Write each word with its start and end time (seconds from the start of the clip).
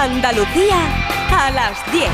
Andalucía 0.00 0.78
a 1.30 1.50
las 1.50 1.92
10. 1.92 2.08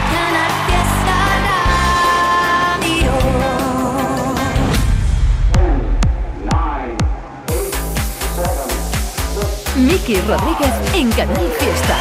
Miki 9.77 10.21
Rodríguez 10.23 10.73
en 10.95 11.13
Canal 11.13 11.49
Fiesta. 11.61 11.97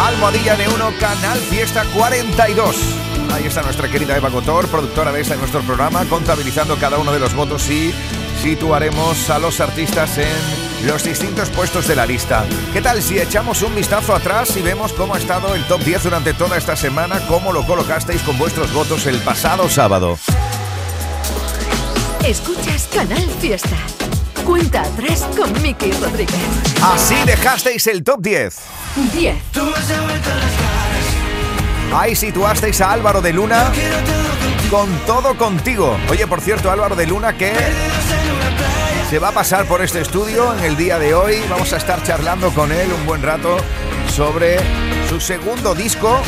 Almohadilla 0.00 0.56
de 0.56 0.68
1 0.68 0.92
Canal 0.98 1.38
Fiesta 1.38 1.84
42. 1.94 3.05
Ahí 3.32 3.46
está 3.46 3.62
nuestra 3.62 3.88
querida 3.88 4.16
Eva 4.16 4.30
Cotor, 4.30 4.68
productora 4.68 5.12
de 5.12 5.20
este 5.20 5.36
nuestro 5.36 5.60
programa, 5.62 6.04
contabilizando 6.06 6.76
cada 6.76 6.98
uno 6.98 7.12
de 7.12 7.18
los 7.18 7.34
votos 7.34 7.68
y 7.70 7.92
situaremos 8.42 9.30
a 9.30 9.38
los 9.38 9.60
artistas 9.60 10.18
en 10.18 10.86
los 10.86 11.04
distintos 11.04 11.48
puestos 11.50 11.86
de 11.88 11.96
la 11.96 12.06
lista. 12.06 12.44
¿Qué 12.72 12.80
tal 12.80 13.02
si 13.02 13.18
echamos 13.18 13.62
un 13.62 13.74
vistazo 13.74 14.14
atrás 14.14 14.56
y 14.56 14.62
vemos 14.62 14.92
cómo 14.92 15.14
ha 15.14 15.18
estado 15.18 15.54
el 15.54 15.64
top 15.64 15.82
10 15.82 16.04
durante 16.04 16.34
toda 16.34 16.56
esta 16.56 16.76
semana, 16.76 17.20
cómo 17.26 17.52
lo 17.52 17.66
colocasteis 17.66 18.22
con 18.22 18.38
vuestros 18.38 18.72
votos 18.72 19.06
el 19.06 19.18
pasado 19.20 19.68
sábado? 19.68 20.18
Escuchas 22.24 22.88
Canal 22.92 23.28
Fiesta. 23.40 23.76
Cuenta 24.44 24.82
atrás 24.82 25.26
con 25.36 25.52
Miki 25.62 25.92
Rodríguez. 25.92 26.36
Así 26.82 27.16
dejasteis 27.24 27.86
el 27.86 28.04
top 28.04 28.20
10. 28.20 28.56
10. 29.14 29.36
Ahí 31.94 32.14
situasteis 32.14 32.80
a 32.80 32.92
Álvaro 32.92 33.20
de 33.20 33.32
Luna 33.32 33.72
con 34.70 34.88
todo 35.06 35.36
contigo. 35.36 35.96
Oye, 36.10 36.26
por 36.26 36.40
cierto, 36.40 36.70
Álvaro 36.70 36.96
de 36.96 37.06
Luna 37.06 37.36
que 37.36 37.52
se 39.08 39.18
va 39.18 39.28
a 39.28 39.32
pasar 39.32 39.66
por 39.66 39.82
este 39.82 40.00
estudio 40.00 40.52
en 40.58 40.64
el 40.64 40.76
día 40.76 40.98
de 40.98 41.14
hoy. 41.14 41.42
Vamos 41.48 41.72
a 41.72 41.76
estar 41.76 42.02
charlando 42.02 42.50
con 42.52 42.72
él 42.72 42.92
un 42.92 43.06
buen 43.06 43.22
rato 43.22 43.56
sobre 44.14 44.58
su 45.08 45.20
segundo 45.20 45.74
disco 45.74 46.20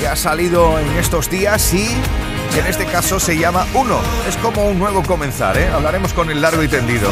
que 0.00 0.08
ha 0.08 0.16
salido 0.16 0.78
en 0.78 0.90
estos 0.98 1.30
días 1.30 1.72
y 1.72 1.88
en 2.58 2.66
este 2.66 2.84
caso 2.86 3.20
se 3.20 3.38
llama 3.38 3.66
Uno. 3.74 4.00
Es 4.28 4.36
como 4.36 4.66
un 4.66 4.78
nuevo 4.78 5.02
comenzar, 5.02 5.56
¿eh? 5.56 5.68
Hablaremos 5.68 6.12
con 6.12 6.30
el 6.30 6.40
largo 6.42 6.62
y 6.62 6.68
tendido. 6.68 7.08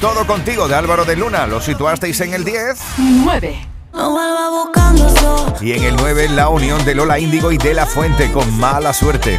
Todo 0.00 0.26
contigo 0.26 0.66
de 0.66 0.74
Álvaro 0.74 1.04
de 1.04 1.14
Luna, 1.14 1.46
lo 1.46 1.60
situasteis 1.60 2.18
en 2.22 2.32
el 2.32 2.42
10. 2.42 2.78
9. 2.96 3.68
Y 5.60 5.72
en 5.72 5.84
el 5.84 5.96
9 5.96 6.30
la 6.30 6.48
unión 6.48 6.82
de 6.86 6.94
Lola 6.94 7.18
Índigo 7.18 7.52
y 7.52 7.58
de 7.58 7.74
La 7.74 7.84
Fuente 7.84 8.32
con 8.32 8.58
mala 8.58 8.94
suerte. 8.94 9.38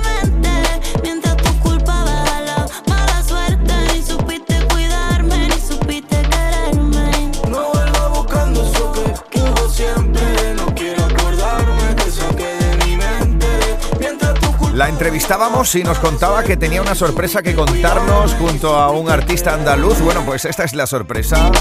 La 14.73 14.87
entrevistábamos 14.87 15.75
y 15.75 15.83
nos 15.83 15.99
contaba 15.99 16.43
que 16.43 16.55
tenía 16.55 16.81
una 16.81 16.95
sorpresa 16.95 17.43
que 17.43 17.53
contarnos 17.53 18.33
junto 18.35 18.77
a 18.77 18.89
un 18.91 19.09
artista 19.09 19.53
andaluz. 19.53 19.99
Bueno, 19.99 20.23
pues 20.25 20.45
esta 20.45 20.63
es 20.63 20.73
la 20.73 20.87
sorpresa. 20.87 21.51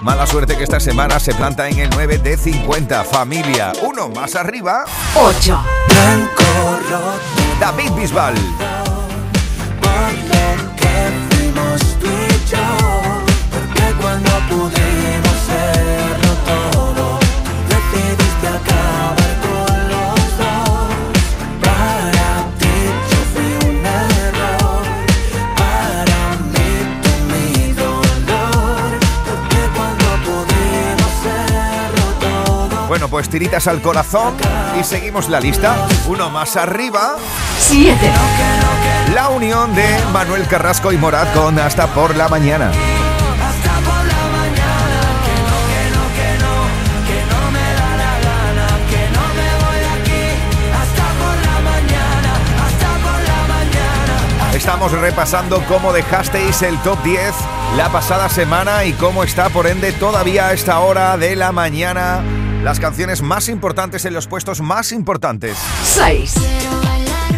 Mala 0.00 0.26
suerte 0.26 0.56
que 0.56 0.64
esta 0.64 0.80
semana 0.80 1.20
se 1.20 1.34
planta 1.34 1.68
en 1.68 1.78
el 1.78 1.90
9 1.90 2.18
de 2.18 2.38
50. 2.38 3.04
Familia. 3.04 3.72
Uno 3.82 4.08
más 4.08 4.34
arriba. 4.34 4.84
8. 5.14 5.64
blanco 5.88 6.42
roto 6.90 7.14
David 7.60 7.92
Bisbal. 7.92 8.34
Tiritas 33.34 33.66
al 33.66 33.82
corazón 33.82 34.36
y 34.78 34.84
seguimos 34.84 35.28
la 35.28 35.40
lista. 35.40 35.88
Uno 36.06 36.30
más 36.30 36.56
arriba. 36.56 37.16
7. 37.58 37.98
La 39.12 39.28
unión 39.28 39.74
de 39.74 39.84
Manuel 40.12 40.46
Carrasco 40.46 40.92
y 40.92 40.96
Morat 40.98 41.34
con 41.34 41.58
Hasta 41.58 41.88
por 41.88 42.14
la 42.14 42.28
mañana. 42.28 42.70
Estamos 54.54 54.92
repasando 54.92 55.60
cómo 55.66 55.92
dejasteis 55.92 56.62
el 56.62 56.78
top 56.82 57.02
10 57.02 57.34
la 57.76 57.88
pasada 57.88 58.28
semana 58.28 58.84
y 58.84 58.92
cómo 58.92 59.24
está 59.24 59.48
por 59.48 59.66
ende 59.66 59.90
todavía 59.90 60.46
a 60.46 60.52
esta 60.52 60.78
hora 60.78 61.16
de 61.16 61.34
la 61.34 61.50
mañana 61.50 62.22
las 62.64 62.80
canciones 62.80 63.20
más 63.20 63.50
importantes 63.50 64.06
en 64.06 64.14
los 64.14 64.26
puestos 64.26 64.62
más 64.62 64.90
importantes. 64.90 65.58
6. 65.84 66.34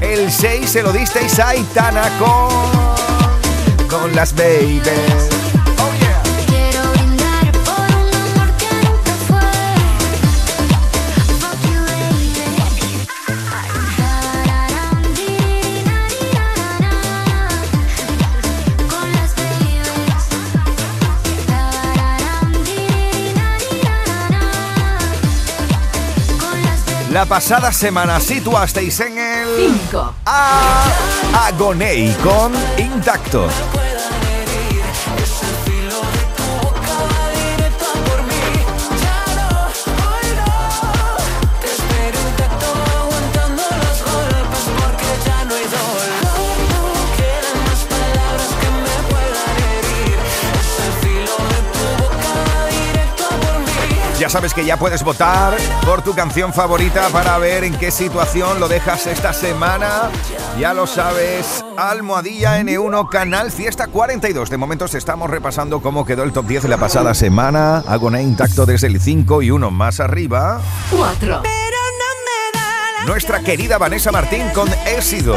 El 0.00 0.30
6 0.30 0.70
se 0.70 0.82
lo 0.84 0.92
disteis 0.92 1.40
a 1.40 1.48
Aitana 1.48 2.08
con. 2.18 3.88
con 3.88 4.14
las 4.14 4.32
babies. 4.36 5.35
La 27.16 27.24
pasada 27.24 27.72
semana 27.72 28.20
situasteis 28.20 29.00
en 29.00 29.16
el 29.16 29.48
5. 29.88 30.14
A 30.26 30.84
Agonei 31.46 32.14
con 32.22 32.52
Intacto. 32.76 33.48
Sabes 54.36 54.52
que 54.52 54.66
ya 54.66 54.76
puedes 54.76 55.02
votar 55.02 55.56
por 55.86 56.02
tu 56.02 56.14
canción 56.14 56.52
favorita 56.52 57.08
para 57.08 57.38
ver 57.38 57.64
en 57.64 57.74
qué 57.78 57.90
situación 57.90 58.60
lo 58.60 58.68
dejas 58.68 59.06
esta 59.06 59.32
semana. 59.32 60.10
Ya 60.60 60.74
lo 60.74 60.86
sabes, 60.86 61.64
Almohadilla 61.78 62.60
N1 62.60 63.08
Canal 63.08 63.50
Fiesta 63.50 63.86
42. 63.86 64.50
De 64.50 64.58
momento 64.58 64.84
estamos 64.84 65.30
repasando 65.30 65.80
cómo 65.80 66.04
quedó 66.04 66.22
el 66.22 66.34
top 66.34 66.48
10 66.48 66.64
de 66.64 66.68
la 66.68 66.76
pasada 66.76 67.14
semana. 67.14 67.78
Agoné 67.88 68.22
intacto 68.22 68.66
desde 68.66 68.88
el 68.88 69.00
5 69.00 69.40
y 69.40 69.50
uno 69.50 69.70
más 69.70 70.00
arriba. 70.00 70.60
4. 70.90 71.18
Pero 71.18 71.32
no 71.40 71.40
me 71.42 72.58
da 72.58 73.00
la 73.00 73.06
Nuestra 73.06 73.40
querida 73.40 73.78
Vanessa 73.78 74.12
Martín 74.12 74.42
con 74.52 74.68
Éxido. 74.84 75.34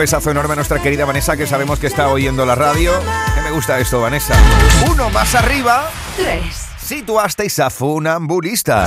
Besazo 0.00 0.30
enorme 0.30 0.54
a 0.54 0.56
nuestra 0.56 0.80
querida 0.80 1.04
Vanessa 1.04 1.36
que 1.36 1.46
sabemos 1.46 1.78
que 1.78 1.86
está 1.86 2.08
oyendo 2.08 2.46
la 2.46 2.54
radio. 2.54 2.92
Que 3.34 3.42
me 3.42 3.50
gusta 3.50 3.78
esto, 3.78 4.00
Vanessa. 4.00 4.34
Uno 4.90 5.10
más 5.10 5.34
arriba. 5.34 5.90
3. 6.16 6.42
Situasteis 6.82 7.58
a 7.58 7.68
Funambulista. 7.68 8.86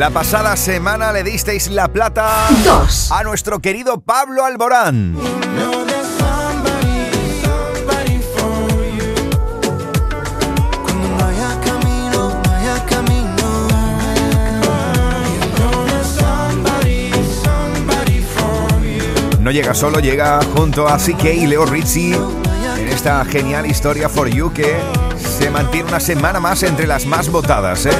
La 0.00 0.08
pasada 0.08 0.56
semana 0.56 1.12
le 1.12 1.22
disteis 1.22 1.68
la 1.68 1.86
plata 1.86 2.48
2. 2.64 3.12
a 3.12 3.22
nuestro 3.22 3.58
querido 3.58 4.00
Pablo 4.00 4.46
Alborán. 4.46 5.14
No 19.38 19.50
llega 19.50 19.74
solo, 19.74 19.98
llega 20.00 20.40
junto 20.56 20.88
a 20.88 20.96
CK 20.96 21.24
y 21.24 21.46
Leo 21.46 21.66
Rizzi 21.66 22.14
en 22.14 22.88
esta 22.88 23.22
genial 23.26 23.66
historia 23.66 24.08
For 24.08 24.28
You 24.30 24.50
que 24.50 24.78
se 25.18 25.50
mantiene 25.50 25.90
una 25.90 26.00
semana 26.00 26.40
más 26.40 26.62
entre 26.62 26.86
las 26.86 27.04
más 27.04 27.28
votadas. 27.28 27.84
¿eh? 27.84 27.90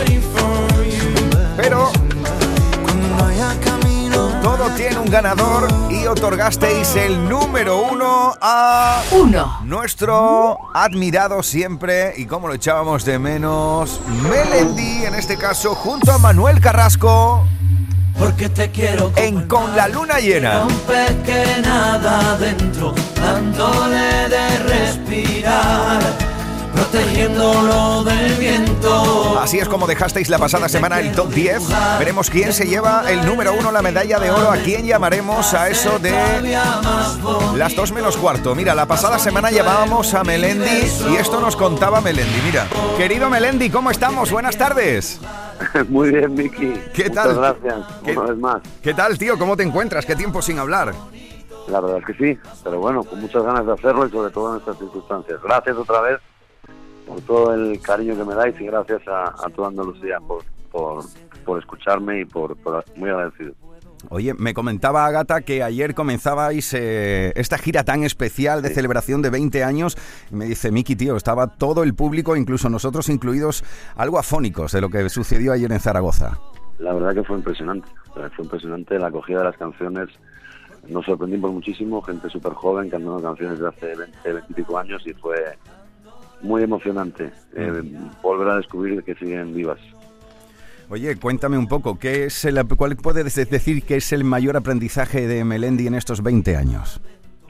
Tiene 4.80 4.98
un 4.98 5.10
ganador 5.10 5.68
y 5.90 6.06
otorgasteis 6.06 6.96
el 6.96 7.28
número 7.28 7.82
uno 7.82 8.34
a 8.40 9.02
1. 9.10 9.58
nuestro 9.64 10.56
admirado 10.72 11.42
siempre 11.42 12.14
y 12.16 12.24
como 12.24 12.48
lo 12.48 12.54
echábamos 12.54 13.04
de 13.04 13.18
menos, 13.18 14.00
Melendi, 14.22 15.04
en 15.04 15.16
este 15.16 15.36
caso, 15.36 15.74
junto 15.74 16.10
a 16.10 16.16
Manuel 16.16 16.60
Carrasco 16.60 17.44
Porque 18.18 18.48
te 18.48 18.70
quiero 18.70 19.12
en 19.16 19.46
Con 19.46 19.76
la 19.76 19.86
Luna 19.86 20.18
Llena. 20.18 20.66
que 21.26 21.60
nada 21.62 22.32
adentro, 22.36 22.94
dándole 23.16 24.30
de 24.30 24.58
respirar, 24.60 26.00
protegiéndolo 26.72 28.04
del 28.04 28.34
viento. 28.34 29.38
Así 29.40 29.58
es 29.58 29.68
como 29.68 29.86
dejasteis 29.86 30.28
la 30.28 30.38
pasada 30.38 30.68
semana 30.68 31.00
el 31.00 31.12
top 31.12 31.30
10. 31.30 31.62
Veremos 31.98 32.30
quién 32.30 32.52
se 32.52 32.66
lleva 32.66 33.04
el 33.10 33.24
número 33.26 33.54
uno, 33.54 33.72
la 33.72 33.82
medalla 33.82 34.18
de 34.18 34.30
oro. 34.30 34.50
¿A 34.50 34.56
quién 34.56 34.86
llamaremos 34.86 35.54
a 35.54 35.68
eso 35.68 35.98
de 35.98 36.12
las 37.56 37.74
dos 37.76 37.92
menos 37.92 38.16
cuarto? 38.16 38.54
Mira, 38.54 38.74
la 38.74 38.86
pasada 38.86 39.18
semana 39.18 39.50
llevábamos 39.50 40.14
a 40.14 40.24
Melendi 40.24 40.88
y 41.10 41.16
esto 41.16 41.40
nos 41.40 41.56
contaba 41.56 42.00
Melendi. 42.00 42.40
Mira, 42.44 42.66
querido 42.96 43.28
Melendi, 43.30 43.70
¿cómo 43.70 43.90
estamos? 43.90 44.30
Buenas 44.30 44.56
tardes. 44.56 45.20
Muy 45.88 46.10
bien, 46.10 46.34
Miki. 46.34 46.72
¿Qué 46.94 47.08
Muchas 47.08 47.14
tal? 47.24 47.34
gracias, 47.36 47.74
¿Qué- 48.04 48.12
una 48.16 48.30
vez 48.30 48.38
más. 48.38 48.62
¿Qué 48.82 48.94
tal, 48.94 49.18
tío? 49.18 49.38
¿Cómo 49.38 49.56
te 49.56 49.62
encuentras? 49.62 50.06
¿Qué 50.06 50.16
tiempo 50.16 50.40
sin 50.42 50.58
hablar? 50.58 50.94
La 51.68 51.80
verdad 51.80 51.98
es 51.98 52.06
que 52.06 52.14
sí, 52.34 52.40
pero 52.64 52.80
bueno, 52.80 53.04
con 53.04 53.20
muchas 53.20 53.44
ganas 53.44 53.64
de 53.64 53.72
hacerlo 53.72 54.04
y 54.06 54.10
sobre 54.10 54.32
todo 54.32 54.52
en 54.54 54.58
estas 54.60 54.76
circunstancias. 54.78 55.38
Gracias 55.44 55.76
otra 55.76 56.00
vez 56.00 56.18
por 57.10 57.20
todo 57.22 57.54
el 57.54 57.80
cariño 57.80 58.16
que 58.16 58.24
me 58.24 58.34
dais 58.34 58.54
y 58.60 58.64
gracias 58.66 59.02
a, 59.08 59.24
a 59.44 59.50
toda 59.54 59.68
Andalucía 59.68 60.18
por, 60.20 60.44
por, 60.70 61.04
por 61.44 61.58
escucharme 61.58 62.20
y 62.20 62.24
por, 62.24 62.56
por- 62.56 62.84
muy 62.96 63.10
agradecido. 63.10 63.52
Oye, 64.08 64.32
me 64.32 64.54
comentaba 64.54 65.04
Agata 65.04 65.42
que 65.42 65.62
ayer 65.62 65.94
comenzabais 65.94 66.72
eh, 66.72 67.32
esta 67.36 67.58
gira 67.58 67.84
tan 67.84 68.02
especial 68.04 68.62
de 68.62 68.70
celebración 68.70 69.20
de 69.22 69.28
20 69.28 69.62
años. 69.64 69.98
Y 70.30 70.36
me 70.36 70.44
dice, 70.46 70.70
Miki, 70.70 70.94
tío, 70.96 71.16
estaba 71.16 71.48
todo 71.48 71.82
el 71.82 71.94
público, 71.94 72.34
incluso 72.36 72.70
nosotros 72.70 73.08
incluidos, 73.10 73.62
algo 73.96 74.18
afónicos 74.18 74.72
de 74.72 74.80
lo 74.80 74.88
que 74.88 75.08
sucedió 75.10 75.52
ayer 75.52 75.70
en 75.70 75.80
Zaragoza. 75.80 76.38
La 76.78 76.94
verdad 76.94 77.12
que 77.14 77.24
fue 77.24 77.36
impresionante, 77.36 77.88
fue 78.14 78.44
impresionante 78.44 78.98
la 78.98 79.08
acogida 79.08 79.38
de 79.40 79.44
las 79.44 79.56
canciones. 79.58 80.08
Nos 80.88 81.04
sorprendimos 81.04 81.52
muchísimo, 81.52 82.00
gente 82.00 82.30
súper 82.30 82.54
joven 82.54 82.88
cantando 82.88 83.20
canciones 83.20 83.58
de 83.58 83.68
hace 83.68 83.86
20, 83.96 84.32
20 84.32 84.46
y 84.48 84.54
pico 84.54 84.78
años 84.78 85.02
y 85.06 85.12
fue 85.12 85.36
muy 86.42 86.62
emocionante 86.62 87.32
eh, 87.54 87.82
volver 88.22 88.48
a 88.48 88.56
descubrir 88.56 89.02
que 89.02 89.14
siguen 89.14 89.54
vivas. 89.54 89.78
Oye, 90.88 91.16
cuéntame 91.16 91.56
un 91.56 91.68
poco, 91.68 91.98
¿qué 91.98 92.24
es 92.24 92.44
el, 92.44 92.66
¿cuál 92.66 92.96
puedes 92.96 93.34
decir 93.34 93.84
que 93.84 93.96
es 93.96 94.12
el 94.12 94.24
mayor 94.24 94.56
aprendizaje 94.56 95.28
de 95.28 95.44
Melendi 95.44 95.86
en 95.86 95.94
estos 95.94 96.22
20 96.22 96.56
años? 96.56 97.00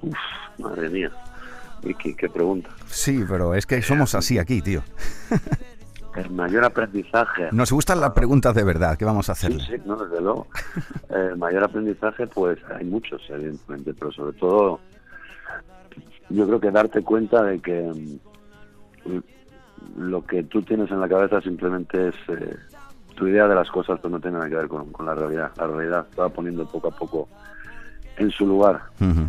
Uf, 0.02 0.14
madre 0.59 0.90
mía. 0.90 1.11
Vicky, 1.82 2.14
qué 2.14 2.28
pregunta. 2.28 2.68
Sí, 2.87 3.25
pero 3.26 3.54
es 3.54 3.64
que 3.66 3.80
somos 3.80 4.14
así 4.14 4.38
aquí, 4.38 4.61
tío. 4.61 4.82
El 6.16 6.28
mayor 6.30 6.64
aprendizaje. 6.64 7.49
Nos 7.52 7.70
gustan 7.70 8.00
las 8.00 8.11
preguntas 8.11 8.54
de 8.54 8.64
verdad, 8.64 8.99
¿qué 8.99 9.04
vamos 9.04 9.28
a 9.28 9.32
hacer? 9.32 9.52
Sí, 9.52 9.61
sí, 9.61 9.75
no, 9.87 9.97
desde 9.97 10.20
luego. 10.20 10.49
El 11.09 11.37
mayor 11.38 11.64
aprendizaje, 11.64 12.26
pues 12.26 12.59
hay 12.76 12.85
muchos, 12.85 13.23
evidentemente, 13.30 13.94
pero 13.94 14.11
sobre 14.11 14.37
todo 14.37 14.80
yo 16.28 16.47
creo 16.47 16.61
que 16.61 16.70
darte 16.70 17.02
cuenta 17.02 17.42
de 17.44 17.61
que 17.61 17.92
lo 19.97 20.25
que 20.26 20.42
tú 20.45 20.62
tienes 20.62 20.90
en 20.90 21.00
la 21.00 21.09
cabeza 21.09 21.40
simplemente 21.40 22.09
es 22.09 22.14
eh, 22.28 22.57
tu 23.16 23.26
idea 23.26 23.47
de 23.49 23.54
las 23.54 23.71
cosas, 23.71 23.99
pero 24.02 24.11
no 24.11 24.21
tiene 24.21 24.38
nada 24.38 24.49
que 24.50 24.57
ver 24.57 24.69
con, 24.69 24.92
con 24.92 25.07
la 25.07 25.14
realidad. 25.14 25.50
La 25.57 25.66
realidad 25.66 26.07
va 26.19 26.28
poniendo 26.28 26.66
poco 26.66 26.88
a 26.88 26.90
poco 26.97 27.28
en 28.16 28.30
su 28.30 28.47
lugar. 28.47 28.80
Ujú. 29.00 29.28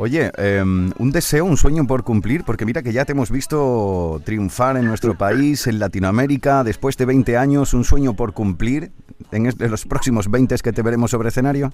Oye, 0.00 0.30
eh, 0.38 0.62
un 0.62 1.10
deseo, 1.10 1.44
un 1.44 1.56
sueño 1.56 1.84
por 1.84 2.04
cumplir, 2.04 2.44
porque 2.44 2.64
mira 2.64 2.82
que 2.82 2.92
ya 2.92 3.04
te 3.04 3.12
hemos 3.12 3.32
visto 3.32 4.20
triunfar 4.24 4.76
en 4.76 4.84
nuestro 4.86 5.14
país, 5.18 5.66
en 5.66 5.80
Latinoamérica, 5.80 6.62
después 6.62 6.96
de 6.96 7.04
20 7.06 7.36
años, 7.36 7.74
un 7.74 7.82
sueño 7.82 8.14
por 8.14 8.32
cumplir 8.32 8.92
en, 9.32 9.46
es- 9.46 9.60
en 9.60 9.70
los 9.72 9.84
próximos 9.86 10.30
20 10.30 10.54
que 10.58 10.72
te 10.72 10.82
veremos 10.82 11.10
sobre 11.10 11.28
escenario. 11.30 11.72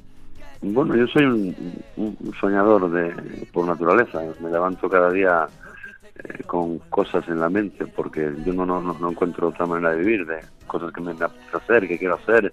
Bueno, 0.62 0.96
yo 0.96 1.06
soy 1.08 1.24
un, 1.26 1.54
un- 1.98 2.16
un 2.18 2.34
soñador 2.40 2.90
de, 2.90 3.46
por 3.52 3.66
naturaleza. 3.66 4.20
Me 4.40 4.50
levanto 4.50 4.88
cada 4.88 5.10
día 5.10 5.46
eh, 6.16 6.42
con 6.44 6.78
cosas 6.90 7.26
en 7.28 7.40
la 7.40 7.48
mente, 7.50 7.86
porque 7.86 8.32
yo 8.44 8.52
no, 8.52 8.64
no, 8.66 8.80
no 8.80 9.10
encuentro 9.10 9.48
otra 9.48 9.66
manera 9.66 9.90
de 9.92 9.98
vivir, 9.98 10.26
de 10.26 10.44
cosas 10.66 10.92
que 10.92 11.00
me 11.00 11.10
apetece 11.12 11.56
hacer, 11.56 11.88
que 11.88 11.98
quiero 11.98 12.14
hacer, 12.14 12.52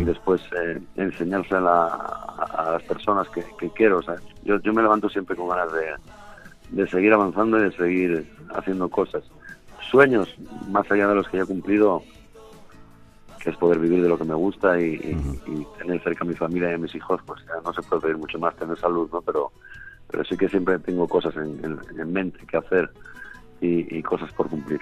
y 0.00 0.04
después 0.04 0.42
eh, 0.58 0.80
enseñársela 0.96 1.86
a, 1.86 2.46
a, 2.52 2.72
las 2.72 2.82
personas 2.82 3.28
que, 3.30 3.44
que 3.58 3.70
quiero. 3.70 3.98
O 3.98 4.02
sea, 4.02 4.16
yo, 4.42 4.60
yo 4.60 4.72
me 4.74 4.82
levanto 4.82 5.08
siempre 5.08 5.36
con 5.36 5.48
ganas 5.48 5.72
de, 5.72 6.82
de 6.82 6.88
seguir 6.88 7.12
avanzando 7.12 7.58
y 7.58 7.62
de 7.62 7.72
seguir 7.72 8.26
haciendo 8.54 8.88
cosas. 8.88 9.22
Sueños, 9.90 10.28
más 10.68 10.90
allá 10.90 11.06
de 11.06 11.14
los 11.14 11.28
que 11.28 11.36
ya 11.36 11.44
he 11.44 11.46
cumplido, 11.46 12.02
que 13.38 13.50
es 13.50 13.56
poder 13.56 13.78
vivir 13.78 14.02
de 14.02 14.08
lo 14.08 14.18
que 14.18 14.24
me 14.24 14.34
gusta 14.34 14.80
y, 14.80 14.94
y- 14.94 15.40
y 15.52 15.64
tener 15.78 16.02
cerca 16.02 16.24
a 16.24 16.26
mi 16.26 16.34
familia 16.34 16.72
y 16.72 16.74
a 16.74 16.78
mis 16.78 16.94
hijos, 16.94 17.20
pues 17.24 17.40
ya 17.46 17.60
no 17.64 17.72
se 17.72 17.82
puede 17.82 18.02
pedir 18.02 18.16
mucho 18.18 18.38
más, 18.40 18.56
tener 18.56 18.76
salud, 18.78 19.08
¿no? 19.12 19.22
Pero, 19.22 19.52
pero 20.10 20.24
sí 20.24 20.36
que 20.36 20.48
siempre 20.48 20.78
tengo 20.78 21.06
cosas 21.08 21.34
en, 21.36 21.58
en- 21.64 22.00
en 22.00 22.12
mente 22.12 22.38
que 22.46 22.56
hacer 22.56 22.90
y, 23.60 23.96
y 23.98 24.02
cosas 24.02 24.32
por 24.32 24.48
cumplir. 24.48 24.80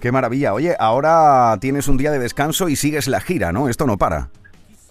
Qué 0.00 0.10
maravilla. 0.12 0.54
Oye, 0.54 0.74
ahora 0.78 1.56
tienes 1.60 1.86
un 1.88 1.96
día 1.98 2.10
de 2.10 2.18
descanso 2.18 2.68
y 2.68 2.76
sigues 2.76 3.06
la 3.08 3.20
gira, 3.20 3.52
¿no? 3.52 3.68
Esto 3.68 3.86
no 3.86 3.98
para. 3.98 4.28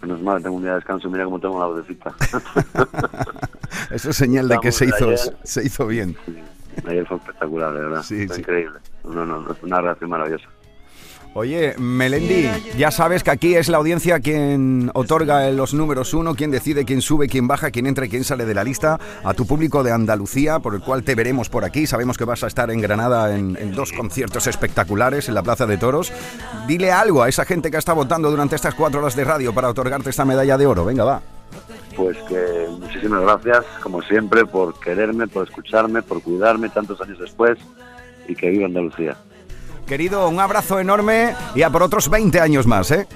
Menos 0.01 0.21
mal, 0.21 0.41
tengo 0.41 0.55
un 0.55 0.61
día 0.61 0.71
de 0.71 0.77
descanso 0.77 1.09
mira 1.09 1.25
cómo 1.25 1.39
tengo 1.39 1.59
la 1.59 1.65
vocecita. 1.65 2.13
Eso 3.91 4.09
es 4.11 4.15
señal 4.15 4.47
de 4.47 4.57
que 4.59 4.71
se 4.71 4.85
hizo, 4.85 5.05
ayer. 5.09 5.19
se 5.43 5.63
hizo 5.65 5.87
bien. 5.87 6.15
Ayer 6.87 7.05
fue 7.07 7.17
espectacular, 7.17 7.73
de 7.73 7.81
verdad. 7.81 8.03
Sí, 8.03 8.25
Fue 8.27 8.35
sí. 8.35 8.41
increíble. 8.41 8.79
No, 9.03 9.25
no, 9.25 9.51
es 9.51 9.61
una 9.63 9.81
reacción 9.81 10.09
maravillosa. 10.09 10.47
Oye, 11.35 11.75
Melendi, 11.77 12.49
ya 12.75 12.89
sabes 12.89 13.23
que 13.23 13.29
aquí 13.29 13.55
es 13.55 13.69
la 13.69 13.77
audiencia 13.77 14.19
quien 14.19 14.89
otorga 14.95 15.49
los 15.51 15.75
números 15.75 16.13
uno, 16.15 16.33
quien 16.33 16.49
decide 16.49 16.85
quién 16.85 17.01
sube, 17.01 17.27
quién 17.27 17.47
baja, 17.47 17.69
quién 17.69 17.85
entra 17.85 18.07
y 18.07 18.09
quién 18.09 18.23
sale 18.23 18.45
de 18.45 18.55
la 18.55 18.63
lista. 18.63 18.99
A 19.23 19.33
tu 19.35 19.45
público 19.45 19.83
de 19.83 19.91
Andalucía, 19.91 20.59
por 20.59 20.73
el 20.73 20.81
cual 20.81 21.03
te 21.03 21.13
veremos 21.13 21.47
por 21.47 21.65
aquí. 21.65 21.85
Sabemos 21.85 22.17
que 22.17 22.25
vas 22.25 22.43
a 22.43 22.47
estar 22.47 22.71
en 22.71 22.81
Granada 22.81 23.37
en, 23.37 23.55
en 23.57 23.73
dos 23.73 23.93
conciertos 23.93 24.47
espectaculares 24.47 25.29
en 25.29 25.35
la 25.35 25.43
Plaza 25.43 25.67
de 25.67 25.77
Toros. 25.77 26.11
Dile 26.67 26.91
algo 26.91 27.21
a 27.21 27.29
esa 27.29 27.45
gente 27.45 27.69
que 27.69 27.77
está 27.77 27.93
votando 27.93 28.31
durante 28.31 28.55
estas 28.55 28.73
cuatro 28.73 28.99
horas 28.99 29.15
de 29.15 29.23
radio 29.23 29.53
para 29.53 29.69
otorgarte 29.69 30.09
esta 30.09 30.25
medalla 30.25 30.57
de 30.57 30.65
oro. 30.65 30.83
Venga, 30.83 31.03
va. 31.03 31.21
Pues 31.95 32.17
que 32.27 32.67
muchísimas 32.79 33.21
gracias, 33.21 33.65
como 33.83 34.01
siempre, 34.01 34.45
por 34.45 34.79
quererme, 34.79 35.27
por 35.27 35.47
escucharme, 35.47 36.01
por 36.01 36.23
cuidarme 36.23 36.69
tantos 36.69 36.99
años 37.01 37.19
después 37.19 37.59
y 38.27 38.35
que 38.35 38.49
viva 38.49 38.65
Andalucía. 38.65 39.15
Querido, 39.89 40.29
un 40.29 40.39
abrazo 40.39 40.79
enorme 40.79 41.33
y 41.55 41.63
a 41.63 41.71
por 41.71 41.81
otros 41.81 42.11
20 42.11 42.39
años 42.39 42.67
más, 42.67 42.91
¿eh? 42.91 43.07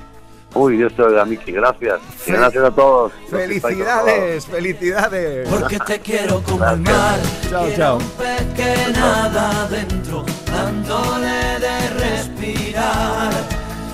Uy, 0.56 0.78
Dios 0.78 0.92
te 0.96 1.04
oiga, 1.04 1.24
Miki, 1.24 1.52
gracias. 1.52 2.00
Y 2.26 2.32
gracias 2.32 2.64
a 2.64 2.72
todos. 2.72 3.12
¡Felicidades! 3.30 4.48
¡Felicidades! 4.48 5.48
Porque 5.50 5.78
te 5.78 6.00
quiero 6.00 6.42
como 6.42 6.68
el 6.68 6.80
mar. 6.80 7.20
Chao, 7.48 7.68
chao. 7.78 7.98
un 7.98 8.10
pez 8.18 8.44
que 8.56 8.92
nada 8.92 9.66
adentro, 9.66 10.26
dándole 10.48 11.60
de 11.60 11.90
respirar, 11.90 13.32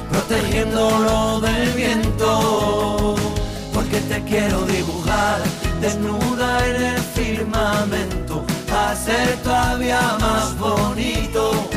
protegiéndolo 0.10 1.42
del 1.42 1.70
viento. 1.72 3.16
Porque 3.74 4.00
te 4.00 4.24
quiero 4.24 4.62
dibujar, 4.62 5.42
desnuda 5.82 6.66
en 6.66 6.76
el 6.82 7.00
firmamento, 7.00 8.46
hacer 8.72 9.36
todavía 9.44 10.18
más 10.22 10.58
bonito, 10.58 11.69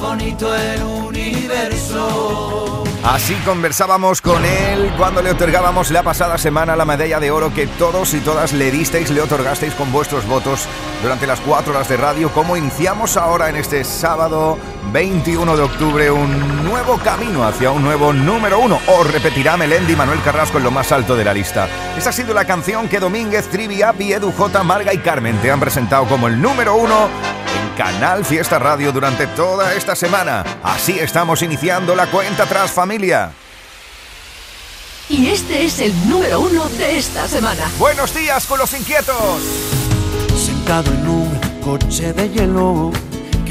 bonito 0.00 0.54
el 0.54 0.82
universo. 0.82 2.82
Así 3.04 3.34
conversábamos 3.44 4.20
con 4.20 4.44
él 4.44 4.92
cuando 4.96 5.22
le 5.22 5.32
otorgábamos 5.32 5.90
la 5.90 6.04
pasada 6.04 6.38
semana 6.38 6.76
la 6.76 6.84
medalla 6.84 7.18
de 7.18 7.32
oro 7.32 7.52
que 7.52 7.66
todos 7.66 8.14
y 8.14 8.20
todas 8.20 8.52
le 8.52 8.70
disteis, 8.70 9.10
le 9.10 9.20
otorgasteis 9.20 9.74
con 9.74 9.90
vuestros 9.90 10.24
votos 10.28 10.68
durante 11.02 11.26
las 11.26 11.40
cuatro 11.40 11.72
horas 11.72 11.88
de 11.88 11.96
radio. 11.96 12.32
Como 12.32 12.56
iniciamos 12.56 13.16
ahora 13.16 13.48
en 13.48 13.56
este 13.56 13.82
sábado 13.82 14.56
21 14.90 15.56
de 15.56 15.62
octubre 15.62 16.10
un 16.10 16.64
nuevo 16.64 16.98
camino 16.98 17.44
hacia 17.44 17.70
un 17.70 17.82
nuevo 17.82 18.12
número 18.12 18.58
uno. 18.58 18.80
O 18.88 19.04
repetirá 19.04 19.56
Melendi 19.56 19.92
y 19.92 19.96
Manuel 19.96 20.22
Carrasco 20.22 20.58
en 20.58 20.64
lo 20.64 20.70
más 20.70 20.90
alto 20.92 21.16
de 21.16 21.24
la 21.24 21.32
lista. 21.32 21.68
Esta 21.96 22.10
ha 22.10 22.12
sido 22.12 22.34
la 22.34 22.44
canción 22.44 22.88
que 22.88 23.00
Domínguez, 23.00 23.48
Trivi, 23.48 23.82
Api, 23.82 24.12
Edu, 24.12 24.32
J, 24.32 24.62
Marga 24.62 24.92
y 24.92 24.98
Carmen 24.98 25.38
te 25.40 25.50
han 25.50 25.60
presentado 25.60 26.06
como 26.06 26.28
el 26.28 26.40
número 26.40 26.76
uno 26.76 27.08
en 27.08 27.76
Canal 27.76 28.24
Fiesta 28.24 28.58
Radio 28.58 28.92
durante 28.92 29.26
toda 29.28 29.74
esta 29.74 29.94
semana. 29.94 30.44
Así 30.62 30.98
estamos 30.98 31.42
iniciando 31.42 31.94
la 31.94 32.06
cuenta 32.06 32.46
tras 32.46 32.70
familia. 32.70 33.32
Y 35.08 35.28
este 35.28 35.64
es 35.64 35.78
el 35.80 36.08
número 36.08 36.40
uno 36.40 36.68
de 36.70 36.98
esta 36.98 37.28
semana. 37.28 37.70
Buenos 37.78 38.14
días 38.14 38.46
con 38.46 38.58
los 38.58 38.72
inquietos. 38.72 39.42
Sentado 40.36 40.90
en 40.92 41.06
un 41.06 41.40
coche 41.62 42.12
de 42.12 42.30
hielo 42.30 42.92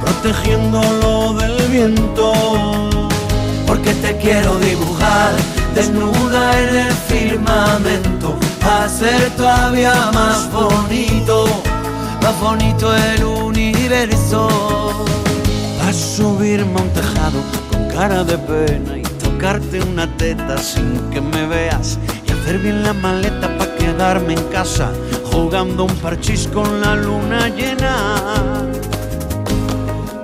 protegiéndolo 0.00 1.34
del 1.34 1.68
viento. 1.68 2.32
Porque 3.66 3.92
te 3.94 4.16
quiero 4.16 4.58
dibujar, 4.58 5.32
desnuda 5.74 6.58
en 6.58 6.76
el 6.76 6.92
firmamento, 6.92 8.36
hacer 8.62 9.30
todavía 9.36 10.10
más 10.12 10.50
bonito, 10.50 11.44
más 12.22 12.40
bonito 12.40 12.94
el 12.94 13.24
universo. 13.24 14.48
A 15.86 15.92
subirme 15.92 16.78
a 16.78 16.82
un 16.82 16.90
tejado 16.90 17.40
con 17.70 17.88
cara 17.88 18.24
de 18.24 18.38
pena 18.38 18.98
y 18.98 19.02
tocarte 19.02 19.80
una 19.82 20.06
teta 20.16 20.58
sin 20.58 20.98
que 21.10 21.20
me 21.20 21.46
veas 21.46 21.98
y 22.26 22.32
hacer 22.32 22.58
bien 22.58 22.82
la 22.82 22.92
maleta 22.92 23.48
para 23.58 23.74
quedarme 23.76 24.34
en 24.34 24.44
casa 24.44 24.90
jugando 25.32 25.84
un 25.84 25.94
parchís 25.96 26.48
con 26.48 26.80
la 26.80 26.94
luna 26.96 27.48
llena. 27.48 28.77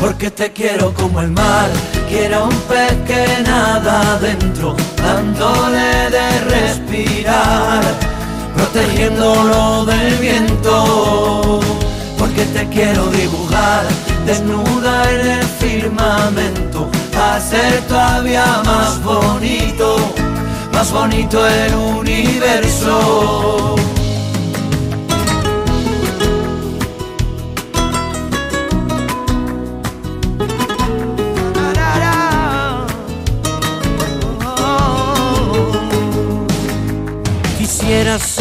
Porque 0.00 0.30
te 0.30 0.52
quiero 0.52 0.94
como 0.94 1.20
el 1.20 1.32
mar, 1.32 1.68
quiero 2.08 2.44
un 2.44 2.54
pez 2.68 2.94
que 3.06 3.42
nada 3.42 4.14
adentro, 4.14 4.76
dándole 4.96 6.08
de 6.10 6.40
respirar, 6.42 7.82
protegiéndolo 8.54 9.84
del 9.86 10.14
viento. 10.18 11.58
Porque 12.16 12.44
te 12.46 12.68
quiero 12.68 13.10
dibujar, 13.10 13.86
desnuda 14.24 15.10
en 15.10 15.26
el 15.38 15.44
firmamento, 15.44 16.88
hacer 17.34 17.80
todavía 17.88 18.62
más 18.64 19.02
bonito, 19.02 19.96
más 20.72 20.92
bonito 20.92 21.44
el 21.46 21.74
universo. 21.74 23.74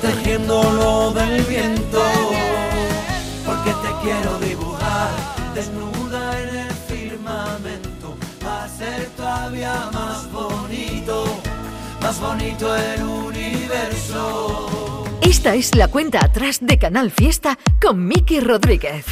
protegiéndolo 0.00 1.12
del 1.12 1.42
viento. 1.42 2.02
Porque 3.44 3.70
te 3.70 3.88
quiero 4.02 4.38
dibujar, 4.38 5.10
desnuda 5.54 6.40
en 6.40 6.56
el 6.56 6.70
firmamento, 6.88 8.16
a 8.46 8.68
ser 8.68 9.06
todavía 9.16 9.90
más 9.92 10.30
bonito, 10.30 11.40
más 12.00 12.20
bonito 12.20 12.74
el 12.76 13.02
universo. 13.02 14.68
Esta 15.22 15.54
es 15.54 15.74
la 15.74 15.88
cuenta 15.88 16.24
atrás 16.24 16.58
de 16.62 16.78
Canal 16.78 17.10
Fiesta 17.10 17.58
con 17.80 18.06
Miki 18.06 18.40
Rodríguez. 18.40 19.04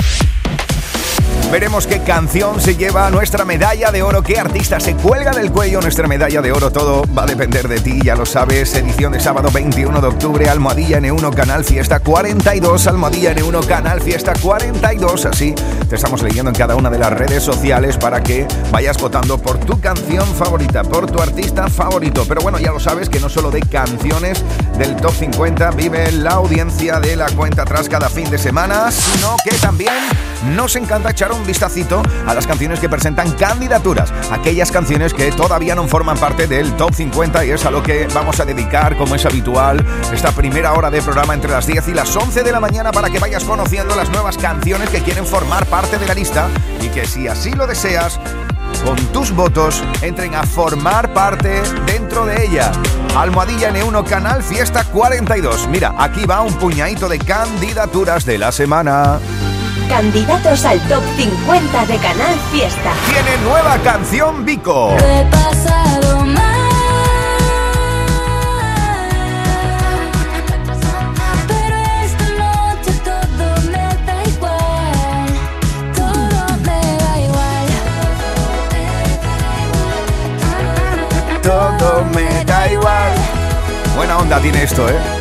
Veremos 1.50 1.86
qué 1.86 2.00
canción 2.00 2.60
se 2.60 2.76
lleva 2.76 3.10
nuestra 3.10 3.46
medalla 3.46 3.90
de 3.90 4.02
oro, 4.02 4.22
qué 4.22 4.38
artista 4.38 4.78
se 4.78 4.94
cuelga 4.94 5.30
del 5.30 5.50
cuello 5.50 5.80
nuestra 5.80 6.06
medalla 6.06 6.42
de 6.42 6.52
oro. 6.52 6.70
Todo 6.70 7.04
va 7.16 7.22
a 7.22 7.26
depender 7.26 7.68
de 7.68 7.80
ti, 7.80 8.00
ya 8.04 8.14
lo 8.14 8.26
sabes. 8.26 8.74
Edición 8.74 9.12
de 9.12 9.20
sábado 9.20 9.48
21 9.50 9.98
de 9.98 10.06
octubre, 10.06 10.46
Almohadilla 10.46 11.00
N1 11.00 11.34
Canal 11.34 11.64
Fiesta 11.64 12.00
42, 12.00 12.86
Almohadilla 12.86 13.34
N1 13.34 13.66
Canal 13.66 14.02
Fiesta 14.02 14.34
42. 14.38 15.24
Así 15.24 15.54
te 15.88 15.96
estamos 15.96 16.22
leyendo 16.22 16.50
en 16.50 16.54
cada 16.54 16.76
una 16.76 16.90
de 16.90 16.98
las 16.98 17.14
redes 17.14 17.42
sociales 17.42 17.96
para 17.96 18.22
que 18.22 18.46
vayas 18.70 18.98
votando 18.98 19.38
por 19.38 19.56
tu 19.58 19.80
canción 19.80 20.26
favorita, 20.34 20.84
por 20.84 21.10
tu 21.10 21.18
artista 21.18 21.68
favorito. 21.68 22.26
Pero 22.28 22.42
bueno, 22.42 22.58
ya 22.58 22.72
lo 22.72 22.80
sabes 22.80 23.08
que 23.08 23.20
no 23.20 23.30
solo 23.30 23.50
de 23.50 23.60
canciones 23.62 24.44
del 24.76 24.96
top 24.96 25.14
50 25.14 25.70
vive 25.70 26.12
la 26.12 26.32
audiencia 26.32 27.00
de 27.00 27.16
la 27.16 27.30
cuenta 27.30 27.62
atrás 27.62 27.88
cada 27.88 28.10
fin 28.10 28.28
de 28.28 28.36
semana, 28.36 28.90
sino 28.90 29.34
que 29.42 29.56
también 29.56 29.94
nos 30.54 30.76
encanta 30.76 31.10
echar 31.10 31.32
un 31.32 31.37
vistacito 31.46 32.02
a 32.26 32.34
las 32.34 32.46
canciones 32.46 32.80
que 32.80 32.88
presentan 32.88 33.32
candidaturas, 33.32 34.12
aquellas 34.30 34.70
canciones 34.70 35.14
que 35.14 35.30
todavía 35.32 35.74
no 35.74 35.86
forman 35.88 36.18
parte 36.18 36.46
del 36.46 36.72
top 36.76 36.94
50 36.94 37.44
y 37.44 37.50
es 37.50 37.64
a 37.66 37.70
lo 37.70 37.82
que 37.82 38.06
vamos 38.14 38.40
a 38.40 38.44
dedicar, 38.44 38.96
como 38.96 39.14
es 39.14 39.26
habitual, 39.26 39.84
esta 40.12 40.32
primera 40.32 40.72
hora 40.72 40.90
de 40.90 41.02
programa 41.02 41.34
entre 41.34 41.50
las 41.50 41.66
10 41.66 41.88
y 41.88 41.94
las 41.94 42.14
11 42.14 42.42
de 42.42 42.52
la 42.52 42.60
mañana 42.60 42.92
para 42.92 43.10
que 43.10 43.18
vayas 43.18 43.44
conociendo 43.44 43.94
las 43.96 44.10
nuevas 44.10 44.38
canciones 44.38 44.90
que 44.90 45.00
quieren 45.00 45.26
formar 45.26 45.66
parte 45.66 45.98
de 45.98 46.06
la 46.06 46.14
lista 46.14 46.48
y 46.80 46.88
que 46.88 47.06
si 47.06 47.28
así 47.28 47.52
lo 47.52 47.66
deseas, 47.66 48.20
con 48.84 48.96
tus 49.12 49.32
votos 49.32 49.82
entren 50.02 50.34
a 50.34 50.44
formar 50.44 51.12
parte 51.12 51.62
dentro 51.86 52.26
de 52.26 52.44
ella. 52.44 52.72
Almohadilla 53.16 53.72
N1 53.72 54.04
Canal 54.04 54.42
Fiesta 54.42 54.84
42. 54.84 55.68
Mira, 55.68 55.94
aquí 55.98 56.24
va 56.24 56.42
un 56.42 56.54
puñadito 56.54 57.08
de 57.08 57.18
candidaturas 57.18 58.24
de 58.24 58.38
la 58.38 58.52
semana. 58.52 59.18
Candidatos 59.88 60.64
al 60.64 60.78
top 60.86 61.02
50 61.16 61.86
de 61.86 61.96
Canal 61.96 62.38
Fiesta. 62.52 62.92
Tiene 63.06 63.36
nueva 63.42 63.78
canción 63.78 64.44
Vico. 64.44 64.94
He 64.98 65.24
pasado 65.30 66.24
mal. 66.24 66.44
Pero 71.48 71.76
esta 72.04 72.28
noche 72.38 72.92
todo 73.02 73.46
me 73.72 73.88
da 74.06 74.24
igual. 74.28 75.28
Todo 75.96 76.40
me 76.58 76.80
da 76.98 77.12
igual. 77.26 77.66
Todo 81.42 82.04
me 82.14 82.44
da 82.44 82.70
igual. 82.70 83.12
Buena 83.96 84.18
onda 84.18 84.38
tiene 84.38 84.62
esto, 84.62 84.88
¿eh? 84.88 85.17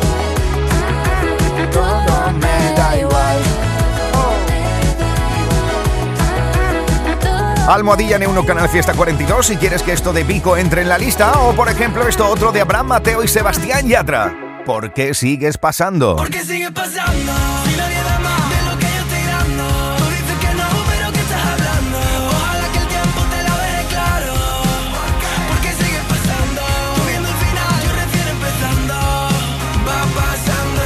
Almohadilla 7.68 8.18
N1 8.18 8.46
Canal 8.46 8.66
Fiesta 8.70 8.94
42 8.94 9.46
si 9.46 9.56
quieres 9.58 9.82
que 9.82 9.92
esto 9.92 10.14
de 10.14 10.24
Vico 10.24 10.56
entre 10.56 10.80
en 10.80 10.88
la 10.88 10.96
lista 10.96 11.38
o 11.40 11.52
por 11.52 11.68
ejemplo 11.68 12.08
esto 12.08 12.26
otro 12.26 12.50
de 12.50 12.62
Abraham 12.62 12.86
Mateo 12.86 13.22
y 13.22 13.28
Sebastián 13.28 13.86
Yatra. 13.86 14.62
¿Por 14.64 14.94
qué 14.94 15.12
sigues 15.12 15.58
pasando? 15.58 16.16
Pasando 16.16 16.32
pasando 16.74 17.34
pasando 30.14 30.80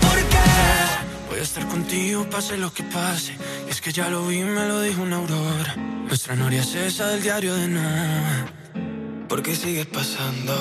¿Por 0.00 0.18
qué? 0.30 1.42
Estar 1.42 1.66
contigo 1.66 2.24
pase 2.30 2.56
lo 2.56 2.72
que 2.72 2.84
pase 2.84 3.43
que 3.84 3.92
ya 3.92 4.08
lo 4.08 4.26
vi, 4.26 4.42
me 4.42 4.66
lo 4.66 4.80
dijo 4.80 5.02
una 5.02 5.16
aurora 5.16 5.76
Nuestra 6.08 6.34
noria 6.34 6.62
es 6.62 6.74
esa 6.74 7.06
del 7.08 7.22
diario 7.22 7.54
de 7.54 7.68
Noah 7.68 8.46
¿Por 9.28 9.42
qué 9.42 9.54
sigue 9.54 9.84
pasando? 9.84 10.54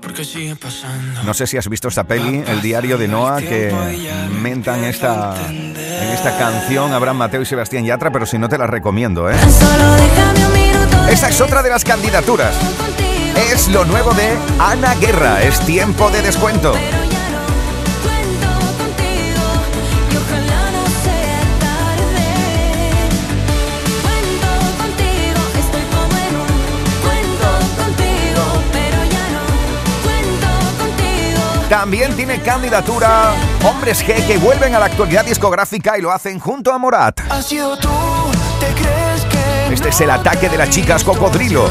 ¿Por 0.00 0.14
qué 0.14 0.24
sigue 0.24 0.56
pasando? 0.56 1.22
No 1.24 1.34
sé 1.34 1.46
si 1.46 1.58
has 1.58 1.68
visto 1.68 1.88
esta 1.88 2.04
peli, 2.04 2.42
El 2.46 2.62
diario 2.62 2.96
de 2.96 3.06
Noah, 3.06 3.42
que 3.42 3.70
mentan 4.40 4.84
esta, 4.84 5.34
en 5.48 5.76
esta 5.76 6.38
canción 6.38 6.94
Abraham 6.94 7.18
Mateo 7.18 7.42
y 7.42 7.46
Sebastián 7.46 7.84
Yatra, 7.84 8.10
pero 8.10 8.24
si 8.24 8.38
no 8.38 8.48
te 8.48 8.56
la 8.56 8.66
recomiendo, 8.66 9.28
¿eh? 9.28 9.34
Esa 11.10 11.28
es 11.28 11.40
otra 11.40 11.62
de 11.62 11.70
las 11.70 11.84
candidaturas. 11.84 12.54
Es 13.52 13.68
lo 13.68 13.84
nuevo 13.84 14.14
de 14.14 14.38
Ana 14.58 14.94
Guerra, 14.94 15.42
es 15.42 15.58
tiempo 15.66 16.10
de 16.10 16.22
descuento. 16.22 16.74
También 31.68 32.14
tiene 32.14 32.40
candidatura 32.40 33.34
Hombres 33.64 34.04
G 34.06 34.24
que 34.24 34.38
vuelven 34.38 34.76
a 34.76 34.78
la 34.78 34.86
actualidad 34.86 35.24
discográfica 35.24 35.98
y 35.98 36.00
lo 36.00 36.12
hacen 36.12 36.38
junto 36.38 36.72
a 36.72 36.78
Morat. 36.78 37.18
Has 37.28 37.46
sido 37.46 37.76
tú, 37.76 37.88
¿te 38.60 38.66
crees 38.80 39.24
que 39.24 39.74
Este 39.74 39.88
es 39.88 40.00
el 40.00 40.10
ataque 40.10 40.48
de 40.48 40.58
las 40.58 40.70
chicas 40.70 41.02
cocodrilo. 41.02 41.68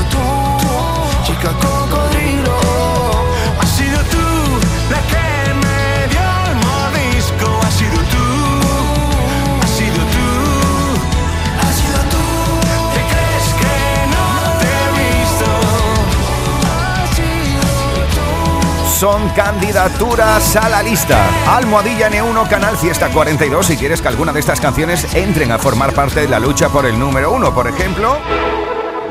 Son 18.99 19.27
candidaturas 19.31 20.55
a 20.55 20.69
la 20.69 20.81
lista. 20.81 21.27
Almohadilla 21.53 22.09
N1 22.09 22.47
Canal 22.47 22.77
Fiesta 22.77 23.09
42 23.09 23.65
si 23.65 23.75
quieres 23.75 24.01
que 24.01 24.07
alguna 24.07 24.31
de 24.31 24.39
estas 24.39 24.61
canciones 24.61 25.13
entren 25.13 25.51
a 25.51 25.59
formar 25.59 25.93
parte 25.93 26.21
de 26.21 26.29
la 26.29 26.39
lucha 26.39 26.69
por 26.69 26.85
el 26.85 26.97
número 26.97 27.33
uno. 27.33 27.53
Por 27.53 27.67
ejemplo, 27.67 28.17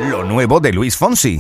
lo 0.09 0.25
nuevo 0.25 0.59
de 0.59 0.73
Luis 0.73 0.97
Fonsi. 0.97 1.38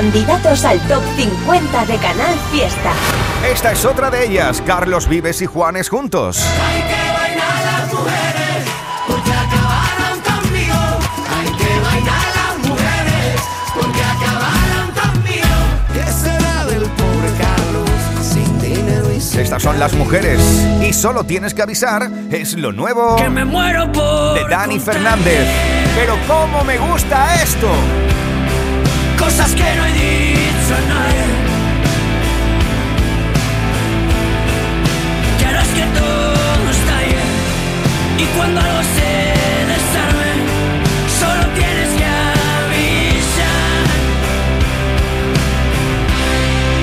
Candidatos 0.00 0.64
al 0.64 0.80
top 0.88 1.02
50 1.14 1.84
de 1.84 1.96
Canal 1.98 2.34
Fiesta. 2.50 2.90
Esta 3.46 3.72
es 3.72 3.84
otra 3.84 4.10
de 4.10 4.28
ellas, 4.28 4.62
Carlos 4.64 5.06
Vives 5.06 5.42
y 5.42 5.46
Juanes 5.46 5.90
juntos. 5.90 6.42
Hay 6.42 6.80
que 6.80 7.12
bailar 7.12 7.64
las 7.66 7.92
mujeres 7.92 8.64
porque 9.06 9.30
acabaron 9.30 10.20
conmigo. 10.20 10.74
Hay 11.36 11.52
que 11.52 11.80
bailar 11.80 12.22
las 12.34 12.66
mujeres 12.66 13.40
porque 13.74 14.00
acabaron 14.02 14.90
conmigo. 14.94 15.48
¿Qué 15.92 16.10
será 16.10 16.64
del 16.64 16.84
pobre 16.92 17.30
Carlos 17.38 17.90
sin 18.22 18.58
dinero 18.58 19.12
y 19.14 19.20
sin 19.20 19.40
Estas 19.40 19.62
son 19.62 19.78
las 19.78 19.92
mujeres. 19.92 20.40
Y 20.80 20.94
solo 20.94 21.24
tienes 21.24 21.52
que 21.52 21.60
avisar, 21.60 22.10
es 22.30 22.54
lo 22.54 22.72
nuevo 22.72 23.16
Que 23.16 23.28
me 23.28 23.44
muero 23.44 23.92
por 23.92 24.32
de 24.32 24.48
Dani 24.48 24.78
contar 24.78 24.94
Fernández. 24.94 25.46
Pero 25.94 26.16
cómo 26.26 26.64
me 26.64 26.78
gusta 26.78 27.42
esto. 27.42 27.68
Cosas 29.30 29.54
que 29.54 29.62
no 29.62 29.84
he 29.84 29.92
dicho 29.92 30.74
a 30.74 30.80
nadie 30.88 31.24
Que 35.38 35.46
harás 35.46 35.68
que 35.68 35.82
todo 35.82 36.70
estalle 36.70 37.22
Y 38.18 38.24
cuando 38.36 38.60
algo 38.60 38.82
se 38.96 39.10
desarme 39.70 40.32
Solo 41.20 41.46
tienes 41.54 41.90
que 41.96 42.04
avisar 42.04 43.46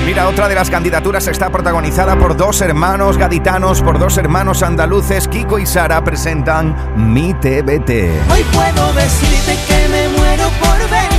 Mira, 0.06 0.26
otra 0.26 0.48
de 0.48 0.54
las 0.54 0.70
candidaturas 0.70 1.28
está 1.28 1.50
protagonizada 1.50 2.16
por 2.16 2.34
dos 2.34 2.62
hermanos 2.62 3.18
gaditanos, 3.18 3.82
por 3.82 3.98
dos 3.98 4.16
hermanos 4.16 4.62
andaluces. 4.62 5.28
Kiko 5.28 5.58
y 5.58 5.66
Sara 5.66 6.02
presentan 6.02 6.74
Mi 6.96 7.34
TBT. 7.34 7.90
Hoy 8.30 8.42
puedo 8.54 8.92
decirte 8.94 9.58
que 9.68 9.88
me 9.90 10.08
muero 10.16 10.48
por 10.60 10.78
verte. 10.88 11.17